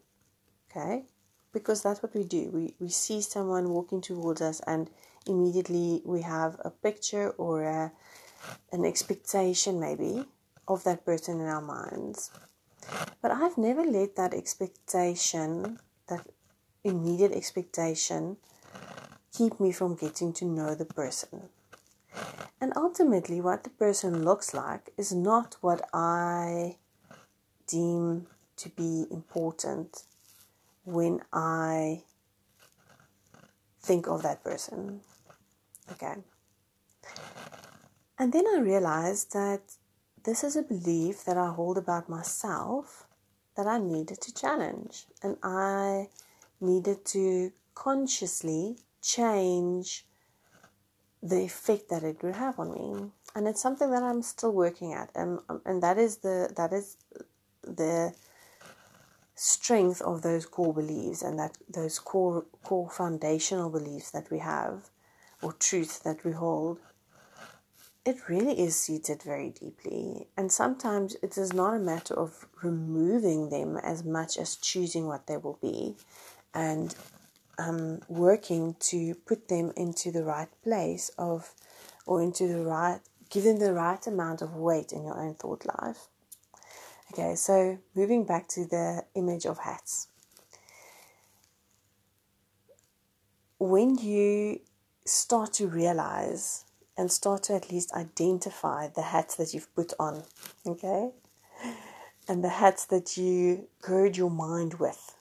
okay? 0.69 1.03
Because 1.53 1.83
that's 1.83 2.01
what 2.01 2.15
we 2.15 2.23
do. 2.23 2.49
We, 2.53 2.73
we 2.79 2.89
see 2.89 3.21
someone 3.21 3.69
walking 3.69 4.01
towards 4.01 4.41
us, 4.41 4.59
and 4.65 4.89
immediately 5.27 6.01
we 6.05 6.21
have 6.21 6.57
a 6.63 6.69
picture 6.69 7.29
or 7.31 7.63
a, 7.63 7.91
an 8.71 8.85
expectation, 8.85 9.79
maybe, 9.79 10.25
of 10.67 10.83
that 10.83 11.05
person 11.05 11.39
in 11.39 11.47
our 11.47 11.61
minds. 11.61 12.31
But 13.21 13.31
I've 13.31 13.57
never 13.57 13.83
let 13.83 14.15
that 14.15 14.33
expectation, 14.33 15.79
that 16.07 16.25
immediate 16.83 17.31
expectation, 17.31 18.37
keep 19.35 19.59
me 19.59 19.71
from 19.71 19.95
getting 19.95 20.31
to 20.33 20.45
know 20.45 20.75
the 20.75 20.85
person. 20.85 21.49
And 22.61 22.71
ultimately, 22.75 23.41
what 23.41 23.63
the 23.63 23.69
person 23.69 24.23
looks 24.23 24.53
like 24.53 24.91
is 24.97 25.11
not 25.11 25.57
what 25.61 25.81
I 25.93 26.77
deem 27.67 28.27
to 28.57 28.69
be 28.69 29.05
important 29.11 30.03
when 30.85 31.21
I 31.33 32.03
think 33.81 34.07
of 34.07 34.23
that 34.23 34.43
person. 34.43 35.01
Okay. 35.91 36.15
And 38.17 38.31
then 38.31 38.45
I 38.47 38.59
realized 38.59 39.33
that 39.33 39.61
this 40.23 40.43
is 40.43 40.55
a 40.55 40.61
belief 40.61 41.25
that 41.25 41.37
I 41.37 41.49
hold 41.51 41.77
about 41.77 42.07
myself 42.07 43.05
that 43.57 43.67
I 43.67 43.77
needed 43.77 44.21
to 44.21 44.33
challenge. 44.33 45.05
And 45.21 45.37
I 45.43 46.07
needed 46.61 47.05
to 47.07 47.51
consciously 47.73 48.77
change 49.05 50.05
the 51.21 51.41
effect 51.43 51.89
that 51.89 52.03
it 52.03 52.21
would 52.23 52.35
have 52.35 52.59
on 52.59 52.73
me. 52.73 53.11
And 53.35 53.47
it's 53.47 53.61
something 53.61 53.91
that 53.91 54.03
I'm 54.03 54.21
still 54.21 54.51
working 54.51 54.93
at. 54.93 55.09
And, 55.15 55.39
and 55.65 55.83
that 55.83 55.97
is 55.97 56.17
the 56.17 56.51
that 56.55 56.71
is 56.73 56.97
the 57.63 58.13
strength 59.35 60.01
of 60.01 60.21
those 60.21 60.45
core 60.45 60.73
beliefs 60.73 61.21
and 61.21 61.37
that 61.37 61.57
those 61.69 61.99
core 61.99 62.45
core 62.63 62.89
foundational 62.89 63.69
beliefs 63.69 64.11
that 64.11 64.31
we 64.31 64.39
have 64.39 64.89
or 65.41 65.51
truths 65.51 65.99
that 65.99 66.23
we 66.23 66.31
hold 66.31 66.79
it 68.05 68.29
really 68.29 68.57
is 68.57 68.77
seated 68.77 69.21
very 69.21 69.49
deeply 69.49 70.25
and 70.37 70.49
sometimes 70.49 71.17
it 71.21 71.37
is 71.37 71.51
not 71.51 71.73
a 71.75 71.79
matter 71.79 72.13
of 72.13 72.45
removing 72.63 73.49
them 73.49 73.75
as 73.77 74.05
much 74.05 74.37
as 74.37 74.55
choosing 74.55 75.05
what 75.05 75.27
they 75.27 75.35
will 75.35 75.59
be 75.61 75.95
and 76.53 76.95
um, 77.57 78.01
working 78.07 78.75
to 78.79 79.15
put 79.25 79.47
them 79.47 79.71
into 79.75 80.11
the 80.11 80.23
right 80.23 80.49
place 80.63 81.09
of 81.17 81.53
or 82.05 82.21
into 82.21 82.47
the 82.47 82.61
right 82.61 82.99
give 83.29 83.43
them 83.43 83.59
the 83.59 83.73
right 83.73 84.05
amount 84.07 84.41
of 84.41 84.55
weight 84.55 84.91
in 84.91 85.03
your 85.03 85.19
own 85.19 85.33
thought 85.35 85.65
life. 85.65 86.07
Okay 87.11 87.35
so 87.35 87.79
moving 87.95 88.25
back 88.25 88.47
to 88.49 88.65
the 88.65 89.05
image 89.15 89.45
of 89.45 89.59
hats. 89.59 90.07
When 93.57 93.97
you 93.97 94.59
start 95.05 95.53
to 95.53 95.67
realize 95.67 96.65
and 96.97 97.11
start 97.11 97.43
to 97.43 97.55
at 97.55 97.71
least 97.71 97.93
identify 97.93 98.87
the 98.87 99.01
hats 99.01 99.35
that 99.35 99.53
you've 99.53 99.73
put 99.75 99.93
on 99.99 100.23
okay 100.65 101.11
and 102.27 102.43
the 102.43 102.49
hats 102.49 102.85
that 102.85 103.17
you 103.17 103.67
gird 103.81 104.17
your 104.17 104.31
mind 104.31 104.75
with 104.75 105.15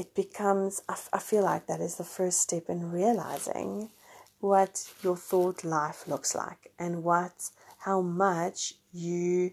it 0.00 0.14
becomes, 0.14 0.80
I, 0.88 1.18
feel 1.18 1.42
like 1.42 1.66
that 1.66 1.82
is 1.82 1.96
the 1.96 2.04
first 2.04 2.40
step 2.40 2.70
in 2.70 2.90
realizing 2.90 3.90
what 4.38 4.90
your 5.02 5.14
thought 5.14 5.62
life 5.62 6.08
looks 6.08 6.34
like 6.34 6.72
and 6.78 7.04
what, 7.04 7.50
how 7.80 8.00
much 8.00 8.72
you 8.94 9.52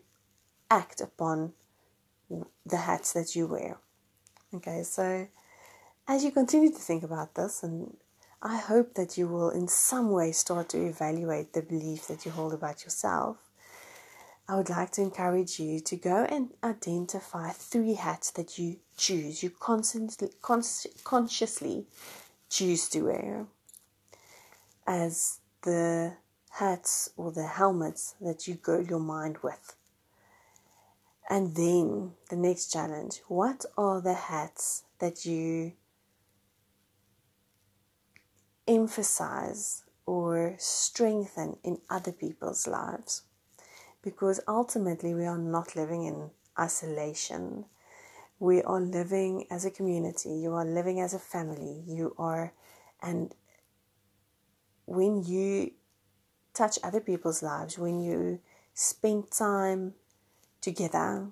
act 0.72 1.02
upon 1.02 1.52
the 2.66 2.78
hats 2.78 3.12
that 3.12 3.36
you 3.36 3.46
wear. 3.46 3.78
Okay, 4.54 4.84
so 4.84 5.28
as 6.08 6.24
you 6.24 6.32
continue 6.32 6.72
to 6.72 6.80
think 6.80 7.04
about 7.04 7.36
this, 7.36 7.62
and 7.62 7.98
I 8.42 8.56
hope 8.56 8.94
that 8.94 9.18
you 9.18 9.28
will 9.28 9.50
in 9.50 9.68
some 9.68 10.12
way 10.12 10.32
start 10.32 10.70
to 10.70 10.78
evaluate 10.78 11.52
the 11.52 11.62
belief 11.62 12.08
that 12.08 12.26
you 12.26 12.32
hold 12.32 12.54
about 12.54 12.86
yourself 12.86 13.36
I 14.50 14.56
would 14.56 14.70
like 14.70 14.92
to 14.92 15.02
encourage 15.02 15.60
you 15.60 15.82
to 15.82 15.98
go 15.98 16.24
and 16.24 16.54
identify 16.64 17.50
three 17.50 17.96
hats 17.96 18.32
that 18.32 18.58
you 18.58 18.78
choose, 18.96 19.44
you 19.44 19.50
constantly, 19.50 20.30
consciously 21.04 21.86
choose 22.50 22.88
to 22.90 23.02
wear 23.02 23.46
as 24.88 25.40
the 25.64 26.14
hats 26.52 27.10
or 27.18 27.34
the 27.34 27.46
helmets 27.46 28.16
that 28.22 28.48
you 28.48 28.56
go 28.56 28.80
your 28.80 29.02
mind 29.02 29.40
with. 29.44 29.76
And 31.30 31.54
then 31.56 32.14
the 32.30 32.38
next 32.38 32.72
challenge 32.72 33.22
what 33.28 33.66
are 33.78 34.00
the 34.00 34.14
hats 34.14 34.84
that 35.00 35.26
you 35.26 35.74
emphasize 38.66 39.84
or 40.06 40.56
strengthen 40.58 41.58
in 41.66 41.82
other 41.90 42.14
people's 42.14 42.66
lives? 42.66 43.24
Because 44.08 44.40
ultimately 44.48 45.14
we 45.14 45.26
are 45.26 45.38
not 45.38 45.76
living 45.76 46.06
in 46.06 46.32
isolation. 46.58 47.66
We 48.40 48.64
are 48.64 48.80
living 48.80 49.48
as 49.52 49.66
a 49.66 49.70
community, 49.70 50.30
you 50.30 50.54
are 50.54 50.64
living 50.64 51.02
as 51.02 51.14
a 51.14 51.20
family, 51.20 51.84
you 51.86 52.16
are, 52.18 52.54
and 53.02 53.36
when 54.86 55.26
you 55.26 55.72
touch 56.54 56.80
other 56.84 57.02
people's 57.02 57.44
lives, 57.44 57.78
when 57.78 58.00
you 58.00 58.40
spend 58.74 59.30
time 59.30 59.96
together, 60.62 61.28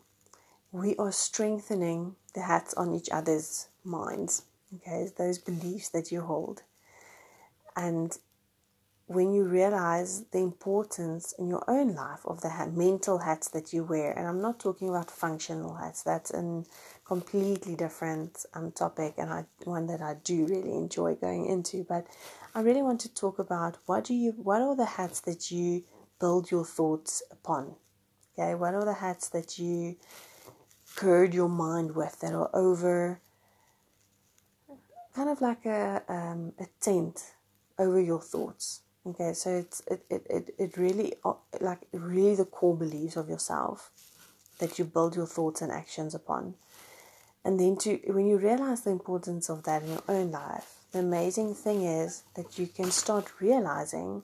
we 0.73 0.97
are 0.97 1.13
strengthening 1.13 2.17
the 2.33 2.41
hats 2.41 2.73
on 2.73 2.93
each 2.93 3.09
other's 3.09 3.69
minds, 3.85 4.43
okay, 4.75 5.07
those 5.17 5.37
beliefs 5.37 5.87
that 5.89 6.11
you 6.11 6.19
hold. 6.19 6.63
And 7.77 8.17
when 9.07 9.33
you 9.33 9.43
realize 9.43 10.25
the 10.31 10.39
importance 10.39 11.33
in 11.37 11.47
your 11.47 11.63
own 11.67 11.93
life 11.93 12.21
of 12.25 12.41
the 12.41 12.49
mental 12.73 13.19
hats 13.19 13.49
that 13.49 13.71
you 13.71 13.83
wear, 13.83 14.11
and 14.11 14.27
I'm 14.27 14.41
not 14.41 14.59
talking 14.59 14.89
about 14.89 15.11
functional 15.11 15.75
hats, 15.75 16.01
that's 16.01 16.31
a 16.31 16.63
completely 17.05 17.75
different 17.75 18.45
um, 18.55 18.71
topic 18.71 19.13
and 19.17 19.31
I, 19.31 19.45
one 19.63 19.85
that 19.87 20.01
I 20.01 20.15
do 20.23 20.47
really 20.47 20.73
enjoy 20.73 21.15
going 21.15 21.45
into. 21.45 21.85
But 21.87 22.07
I 22.55 22.61
really 22.61 22.81
want 22.81 22.99
to 23.01 23.13
talk 23.13 23.37
about 23.37 23.77
what 23.85 24.05
do 24.05 24.15
you, 24.15 24.31
what 24.31 24.61
are 24.63 24.75
the 24.75 24.85
hats 24.85 25.19
that 25.21 25.51
you 25.51 25.83
build 26.19 26.49
your 26.49 26.65
thoughts 26.65 27.21
upon? 27.29 27.75
Okay, 28.33 28.55
what 28.55 28.73
are 28.73 28.85
the 28.85 28.93
hats 28.93 29.29
that 29.29 29.59
you 29.59 29.97
gird 30.95 31.33
your 31.33 31.49
mind 31.49 31.95
with 31.95 32.19
that 32.21 32.33
are 32.33 32.49
over, 32.55 33.21
kind 35.15 35.29
of 35.29 35.41
like 35.41 35.65
a 35.65 36.01
um, 36.09 36.53
a 36.59 36.65
tent 36.81 37.35
over 37.77 38.01
your 38.01 38.19
thoughts? 38.19 38.81
Okay, 39.07 39.33
so 39.33 39.51
it's 39.51 39.81
it, 39.85 40.03
it, 40.09 40.25
it, 40.29 40.55
it 40.57 40.77
really 40.77 41.13
uh, 41.23 41.33
like 41.61 41.81
really 41.91 42.35
the 42.35 42.45
core 42.45 42.75
beliefs 42.75 43.15
of 43.15 43.29
yourself 43.29 43.91
that 44.57 44.79
you 44.79 44.85
build 44.85 45.15
your 45.15 45.27
thoughts 45.27 45.61
and 45.61 45.71
actions 45.71 46.15
upon. 46.15 46.55
And 47.43 47.59
then 47.59 47.77
to 47.77 47.99
when 48.07 48.25
you 48.25 48.37
realize 48.37 48.81
the 48.81 48.89
importance 48.89 49.47
of 49.47 49.63
that 49.63 49.83
in 49.83 49.89
your 49.89 50.03
own 50.07 50.31
life, 50.31 50.79
the 50.91 50.99
amazing 50.99 51.53
thing 51.53 51.83
is 51.83 52.23
that 52.35 52.57
you 52.57 52.65
can 52.65 52.89
start 52.89 53.39
realizing 53.39 54.23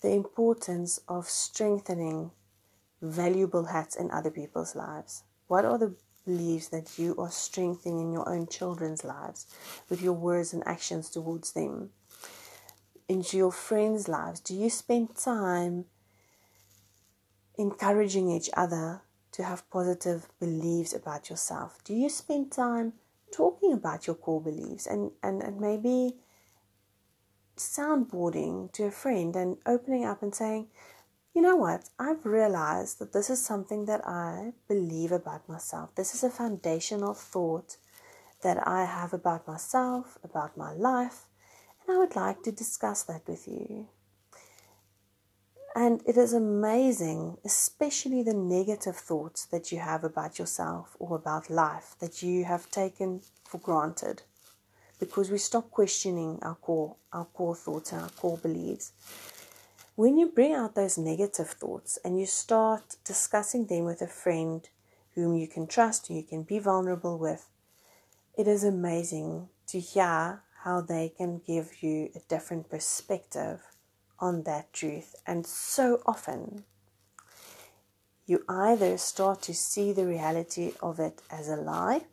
the 0.00 0.12
importance 0.12 1.00
of 1.06 1.28
strengthening 1.28 2.30
valuable 3.02 3.64
hats 3.64 3.94
in 3.94 4.10
other 4.10 4.30
people's 4.30 4.74
lives. 4.74 5.22
What 5.48 5.66
are 5.66 5.76
the 5.76 5.94
beliefs 6.24 6.68
that 6.68 6.98
you 6.98 7.14
are 7.18 7.30
strengthening 7.30 8.00
in 8.00 8.12
your 8.14 8.26
own 8.26 8.46
children's 8.46 9.04
lives 9.04 9.46
with 9.90 10.00
your 10.00 10.14
words 10.14 10.54
and 10.54 10.66
actions 10.66 11.10
towards 11.10 11.52
them? 11.52 11.90
Into 13.08 13.36
your 13.36 13.52
friends' 13.52 14.08
lives? 14.08 14.40
Do 14.40 14.54
you 14.54 14.70
spend 14.70 15.16
time 15.16 15.86
encouraging 17.56 18.30
each 18.30 18.50
other 18.56 19.02
to 19.32 19.42
have 19.42 19.68
positive 19.70 20.28
beliefs 20.40 20.94
about 20.94 21.30
yourself? 21.30 21.82
Do 21.84 21.94
you 21.94 22.08
spend 22.08 22.52
time 22.52 22.94
talking 23.32 23.72
about 23.72 24.06
your 24.06 24.16
core 24.16 24.40
beliefs 24.40 24.86
and, 24.86 25.10
and, 25.22 25.42
and 25.42 25.60
maybe 25.60 26.16
soundboarding 27.56 28.72
to 28.72 28.84
a 28.84 28.90
friend 28.90 29.36
and 29.36 29.56
opening 29.66 30.04
up 30.04 30.22
and 30.22 30.34
saying, 30.34 30.68
you 31.34 31.42
know 31.42 31.56
what? 31.56 31.88
I've 31.98 32.24
realized 32.24 33.00
that 33.00 33.12
this 33.12 33.28
is 33.28 33.44
something 33.44 33.86
that 33.86 34.06
I 34.06 34.52
believe 34.68 35.10
about 35.10 35.48
myself. 35.48 35.94
This 35.94 36.14
is 36.14 36.22
a 36.22 36.30
foundational 36.30 37.14
thought 37.14 37.76
that 38.42 38.66
I 38.68 38.84
have 38.84 39.12
about 39.12 39.48
myself, 39.48 40.16
about 40.22 40.56
my 40.56 40.72
life, 40.72 41.26
and 41.86 41.96
I 41.96 41.98
would 41.98 42.16
like 42.16 42.42
to 42.44 42.52
discuss 42.52 43.02
that 43.04 43.26
with 43.26 43.46
you. 43.46 43.88
And 45.76 46.02
it 46.06 46.16
is 46.16 46.32
amazing, 46.32 47.38
especially 47.44 48.22
the 48.22 48.34
negative 48.34 48.96
thoughts 48.96 49.44
that 49.46 49.72
you 49.72 49.80
have 49.80 50.04
about 50.04 50.38
yourself 50.38 50.96
or 51.00 51.16
about 51.16 51.50
life 51.50 51.96
that 51.98 52.22
you 52.22 52.44
have 52.44 52.70
taken 52.70 53.22
for 53.44 53.58
granted 53.58 54.22
because 55.00 55.30
we 55.30 55.38
stop 55.38 55.70
questioning 55.70 56.38
our 56.42 56.54
core, 56.54 56.96
our 57.12 57.24
core 57.24 57.56
thoughts 57.56 57.92
and 57.92 58.02
our 58.02 58.08
core 58.10 58.38
beliefs. 58.38 58.92
When 59.96 60.16
you 60.16 60.28
bring 60.28 60.52
out 60.52 60.74
those 60.76 60.96
negative 60.96 61.50
thoughts 61.50 61.98
and 62.04 62.18
you 62.18 62.26
start 62.26 62.96
discussing 63.04 63.66
them 63.66 63.84
with 63.84 64.00
a 64.00 64.06
friend 64.06 64.68
whom 65.14 65.34
you 65.36 65.48
can 65.48 65.66
trust, 65.66 66.06
who 66.06 66.14
you 66.14 66.22
can 66.22 66.44
be 66.44 66.58
vulnerable 66.60 67.18
with, 67.18 67.48
it 68.38 68.48
is 68.48 68.64
amazing 68.64 69.48
to 69.66 69.80
hear 69.80 70.42
how 70.64 70.80
they 70.80 71.12
can 71.14 71.42
give 71.46 71.82
you 71.82 72.08
a 72.16 72.20
different 72.26 72.70
perspective 72.70 73.60
on 74.18 74.44
that 74.44 74.72
truth. 74.72 75.14
And 75.26 75.46
so 75.46 76.00
often, 76.06 76.64
you 78.24 78.42
either 78.48 78.96
start 78.96 79.42
to 79.42 79.52
see 79.52 79.92
the 79.92 80.06
reality 80.06 80.72
of 80.82 80.98
it 80.98 81.20
as 81.30 81.50
a 81.50 81.56
lie, 81.56 82.06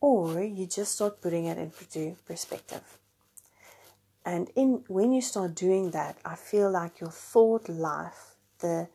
or 0.00 0.42
you 0.42 0.66
just 0.66 0.92
start 0.92 1.20
putting 1.20 1.44
it 1.44 1.58
into 1.58 2.16
perspective. 2.24 2.98
And 4.24 4.50
in 4.56 4.84
when 4.88 5.12
you 5.12 5.20
start 5.20 5.54
doing 5.54 5.90
that, 5.90 6.16
I 6.24 6.36
feel 6.36 6.70
like 6.70 7.00
your 7.00 7.10
thought 7.10 7.68
life, 7.68 8.36
the 8.60 8.88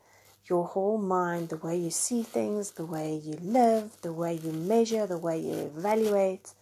your 0.46 0.64
whole 0.66 0.98
mind, 0.98 1.50
the 1.50 1.58
way 1.58 1.76
you 1.76 1.90
see 1.90 2.24
things, 2.24 2.72
the 2.72 2.84
way 2.84 3.14
you 3.22 3.34
live, 3.40 4.02
the 4.02 4.12
way 4.12 4.34
you 4.34 4.50
measure, 4.50 5.06
the 5.06 5.18
way 5.18 5.38
you 5.38 5.54
evaluate, 5.76 6.54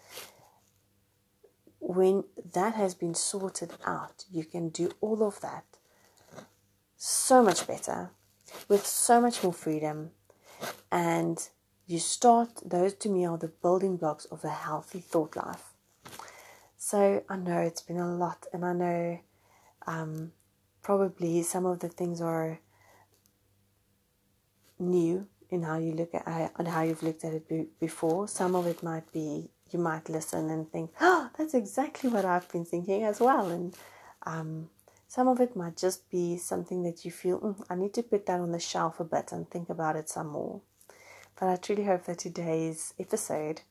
when 1.81 2.25
that 2.53 2.75
has 2.75 2.95
been 2.95 3.15
sorted 3.15 3.73
out, 3.85 4.25
you 4.31 4.45
can 4.45 4.69
do 4.69 4.91
all 5.01 5.23
of 5.23 5.41
that 5.41 5.65
so 6.97 7.43
much 7.43 7.67
better 7.67 8.11
with 8.69 8.85
so 8.87 9.21
much 9.21 9.43
more 9.43 9.53
freedom. 9.53 10.11
And 10.91 11.49
you 11.87 11.99
start, 11.99 12.49
those 12.65 12.95
to 12.95 13.09
me 13.09 13.25
are 13.25 13.39
the 13.39 13.49
building 13.49 13.97
blocks 13.97 14.25
of 14.27 14.45
a 14.45 14.51
healthy 14.51 15.01
thought 15.01 15.37
life. 15.37 15.73
So 16.77 17.23
I 17.29 17.37
know 17.37 17.61
it's 17.61 17.83
been 17.83 17.99
a 17.99 18.15
lot, 18.15 18.47
and 18.53 18.65
I 18.65 18.73
know 18.73 19.21
um, 19.87 20.33
probably 20.83 21.43
some 21.43 21.67
of 21.67 21.81
the 21.81 21.89
things 21.89 22.21
are 22.21 22.61
new 24.79 25.27
in 25.51 25.63
how 25.63 25.79
you 25.79 25.93
look 25.93 26.15
at 26.15 26.53
and 26.57 26.69
how 26.69 26.83
you've 26.83 27.03
looked 27.03 27.25
at 27.25 27.33
it 27.33 27.81
before. 27.81 28.29
Some 28.29 28.55
of 28.55 28.67
it 28.67 28.83
might 28.83 29.11
be 29.13 29.51
you 29.73 29.79
might 29.79 30.09
listen 30.09 30.51
and 30.51 30.71
think, 30.71 30.91
oh, 31.01 31.31
that's 31.37 31.55
exactly 31.55 32.11
what 32.11 32.25
I've 32.25 32.51
been 32.51 32.65
thinking 32.65 33.05
as 33.05 33.21
well. 33.21 33.49
And 33.49 33.77
um, 34.25 34.71
some 35.09 35.27
of 35.27 35.41
it 35.41 35.57
might 35.57 35.77
just 35.77 36.11
be 36.11 36.37
something 36.37 36.83
that 36.83 37.05
you 37.05 37.11
feel, 37.11 37.41
mm, 37.41 37.65
I 37.71 37.75
need 37.75 37.95
to 37.95 38.03
put 38.03 38.27
that 38.27 38.41
on 38.41 38.53
the 38.53 38.61
shelf 38.61 39.01
a 39.01 39.05
bit 39.05 39.33
and 39.33 39.49
think 39.49 39.71
about 39.71 39.97
it 39.97 40.09
some 40.09 40.29
more. 40.29 40.61
But 41.41 41.49
I 41.49 41.57
truly 41.57 41.85
hope 41.85 42.05
that 42.05 42.19
today's 42.19 42.95
episode 42.99 43.63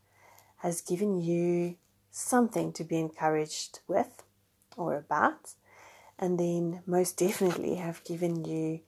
has 0.57 0.81
given 0.81 1.19
you 1.21 1.75
something 2.10 2.73
to 2.73 2.83
be 2.83 2.97
encouraged 2.97 3.79
with 3.88 4.23
or 4.75 4.95
about, 4.95 5.53
and 6.17 6.39
then 6.39 6.81
most 6.88 7.17
definitely 7.17 7.75
have 7.75 8.03
given 8.03 8.43
you 8.45 8.79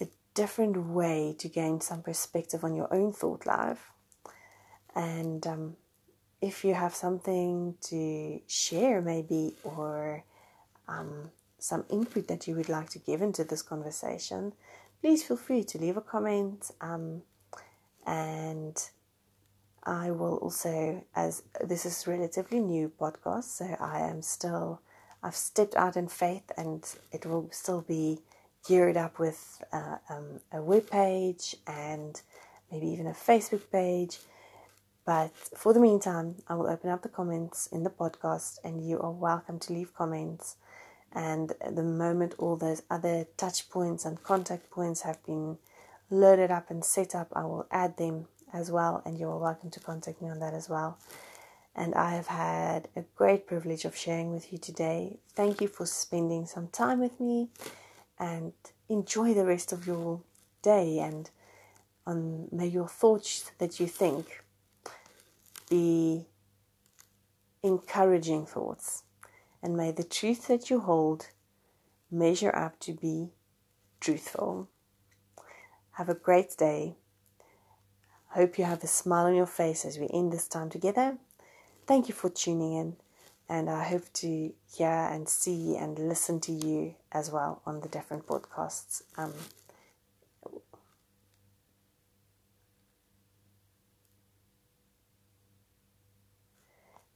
a 0.00 0.06
different 0.34 0.76
way 0.86 1.34
to 1.38 1.48
gain 1.48 1.80
some 1.80 2.02
perspective 2.02 2.62
on 2.62 2.74
your 2.76 2.92
own 2.94 3.12
thought 3.12 3.46
life. 3.46 3.90
And 4.94 5.46
um, 5.46 5.76
if 6.40 6.64
you 6.64 6.74
have 6.74 6.94
something 6.94 7.74
to 7.80 8.40
share, 8.46 9.00
maybe, 9.00 9.54
or 9.64 10.24
um, 10.86 11.30
some 11.58 11.84
input 11.90 12.28
that 12.28 12.46
you 12.46 12.54
would 12.54 12.68
like 12.68 12.88
to 12.90 12.98
give 12.98 13.22
into 13.22 13.44
this 13.44 13.62
conversation, 13.62 14.52
please 15.00 15.22
feel 15.22 15.36
free 15.36 15.64
to 15.64 15.78
leave 15.78 15.96
a 15.96 16.00
comment. 16.00 16.70
Um, 16.80 17.22
and 18.06 18.80
I 19.82 20.10
will 20.10 20.36
also, 20.36 21.04
as 21.14 21.42
this 21.64 21.84
is 21.84 22.06
relatively 22.06 22.60
new 22.60 22.92
podcast, 23.00 23.44
so 23.44 23.76
I 23.80 24.00
am 24.00 24.22
still, 24.22 24.80
I've 25.22 25.36
stepped 25.36 25.74
out 25.74 25.96
in 25.96 26.08
faith, 26.08 26.50
and 26.56 26.84
it 27.12 27.26
will 27.26 27.48
still 27.50 27.82
be 27.82 28.20
geared 28.66 28.96
up 28.96 29.18
with 29.18 29.62
uh, 29.72 29.96
um, 30.08 30.40
a 30.52 30.62
web 30.62 30.90
page 30.90 31.56
and 31.66 32.20
maybe 32.70 32.86
even 32.88 33.06
a 33.06 33.12
Facebook 33.12 33.70
page 33.72 34.18
but 35.08 35.32
for 35.56 35.72
the 35.72 35.80
meantime, 35.80 36.34
I 36.48 36.54
will 36.54 36.68
open 36.68 36.90
up 36.90 37.00
the 37.00 37.08
comments 37.08 37.66
in 37.72 37.82
the 37.82 37.88
podcast, 37.88 38.58
and 38.62 38.86
you 38.86 39.00
are 39.00 39.10
welcome 39.10 39.58
to 39.60 39.72
leave 39.72 39.94
comments. 39.94 40.56
And 41.14 41.54
the 41.66 41.82
moment 41.82 42.34
all 42.36 42.56
those 42.56 42.82
other 42.90 43.26
touch 43.38 43.70
points 43.70 44.04
and 44.04 44.22
contact 44.22 44.70
points 44.70 45.00
have 45.00 45.24
been 45.24 45.56
loaded 46.10 46.50
up 46.50 46.70
and 46.70 46.84
set 46.84 47.14
up, 47.14 47.28
I 47.32 47.46
will 47.46 47.66
add 47.70 47.96
them 47.96 48.26
as 48.52 48.70
well, 48.70 49.00
and 49.06 49.18
you 49.18 49.30
are 49.30 49.38
welcome 49.38 49.70
to 49.70 49.80
contact 49.80 50.20
me 50.20 50.28
on 50.28 50.40
that 50.40 50.52
as 50.52 50.68
well. 50.68 50.98
And 51.74 51.94
I 51.94 52.10
have 52.10 52.26
had 52.26 52.88
a 52.94 53.04
great 53.16 53.46
privilege 53.46 53.86
of 53.86 53.96
sharing 53.96 54.34
with 54.34 54.52
you 54.52 54.58
today. 54.58 55.20
Thank 55.34 55.62
you 55.62 55.68
for 55.68 55.86
spending 55.86 56.44
some 56.44 56.68
time 56.68 57.00
with 57.00 57.18
me, 57.18 57.48
and 58.18 58.52
enjoy 58.90 59.32
the 59.32 59.46
rest 59.46 59.72
of 59.72 59.86
your 59.86 60.20
day. 60.60 60.98
And 60.98 61.30
on 62.06 62.48
may 62.52 62.66
your 62.66 62.88
thoughts 62.88 63.50
that 63.56 63.80
you 63.80 63.86
think 63.86 64.42
be 65.68 66.26
encouraging 67.62 68.46
thoughts. 68.46 69.02
And 69.62 69.76
may 69.76 69.90
the 69.90 70.04
truth 70.04 70.46
that 70.48 70.70
you 70.70 70.80
hold 70.80 71.28
measure 72.10 72.54
up 72.54 72.78
to 72.80 72.92
be 72.92 73.30
truthful. 74.00 74.68
Have 75.92 76.08
a 76.08 76.14
great 76.14 76.56
day. 76.56 76.94
Hope 78.28 78.58
you 78.58 78.64
have 78.64 78.84
a 78.84 78.86
smile 78.86 79.26
on 79.26 79.34
your 79.34 79.46
face 79.46 79.84
as 79.84 79.98
we 79.98 80.08
end 80.12 80.32
this 80.32 80.46
time 80.46 80.70
together. 80.70 81.18
Thank 81.86 82.08
you 82.08 82.14
for 82.14 82.28
tuning 82.28 82.74
in, 82.74 82.96
and 83.48 83.70
I 83.70 83.84
hope 83.84 84.12
to 84.14 84.52
hear 84.76 84.88
and 84.88 85.28
see 85.28 85.76
and 85.76 85.98
listen 85.98 86.38
to 86.40 86.52
you 86.52 86.94
as 87.10 87.30
well 87.30 87.62
on 87.64 87.80
the 87.80 87.88
different 87.88 88.26
podcasts. 88.26 89.02
Um, 89.16 89.32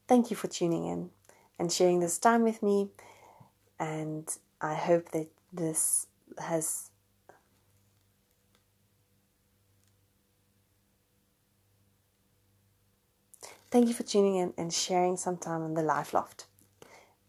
Thank 0.09 0.31
you 0.31 0.37
for 0.37 0.49
tuning 0.49 0.87
in 0.87 1.11
and 1.59 1.73
sharing 1.73 2.01
this 2.01 2.19
time 2.19 2.43
with 2.43 2.63
me. 2.63 2.91
And 3.79 4.29
I 4.61 4.75
hope 4.75 5.11
that 5.13 5.29
this 5.53 6.07
has 6.39 6.91
Thank 13.73 13.89
you 13.89 13.95
for 13.95 14.03
tuning 14.03 14.37
in 14.37 14.53
and 14.59 14.71
sharing 14.71 15.17
some 15.17 15.39
time 15.39 15.63
on 15.63 15.73
the 15.73 15.83
Life 15.83 16.13
Loft. 16.13 16.45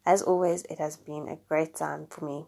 As 0.06 0.22
always, 0.22 0.64
it 0.64 0.78
has 0.78 0.98
been 0.98 1.30
a 1.30 1.38
great 1.48 1.74
time 1.74 2.06
for 2.10 2.26
me, 2.26 2.48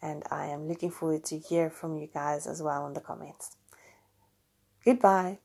and 0.00 0.22
I 0.30 0.46
am 0.46 0.66
looking 0.66 0.90
forward 0.90 1.24
to 1.24 1.38
hear 1.38 1.68
from 1.68 1.98
you 1.98 2.06
guys 2.06 2.46
as 2.46 2.62
well 2.62 2.86
in 2.86 2.94
the 2.94 3.02
comments. 3.02 3.54
Goodbye. 4.82 5.40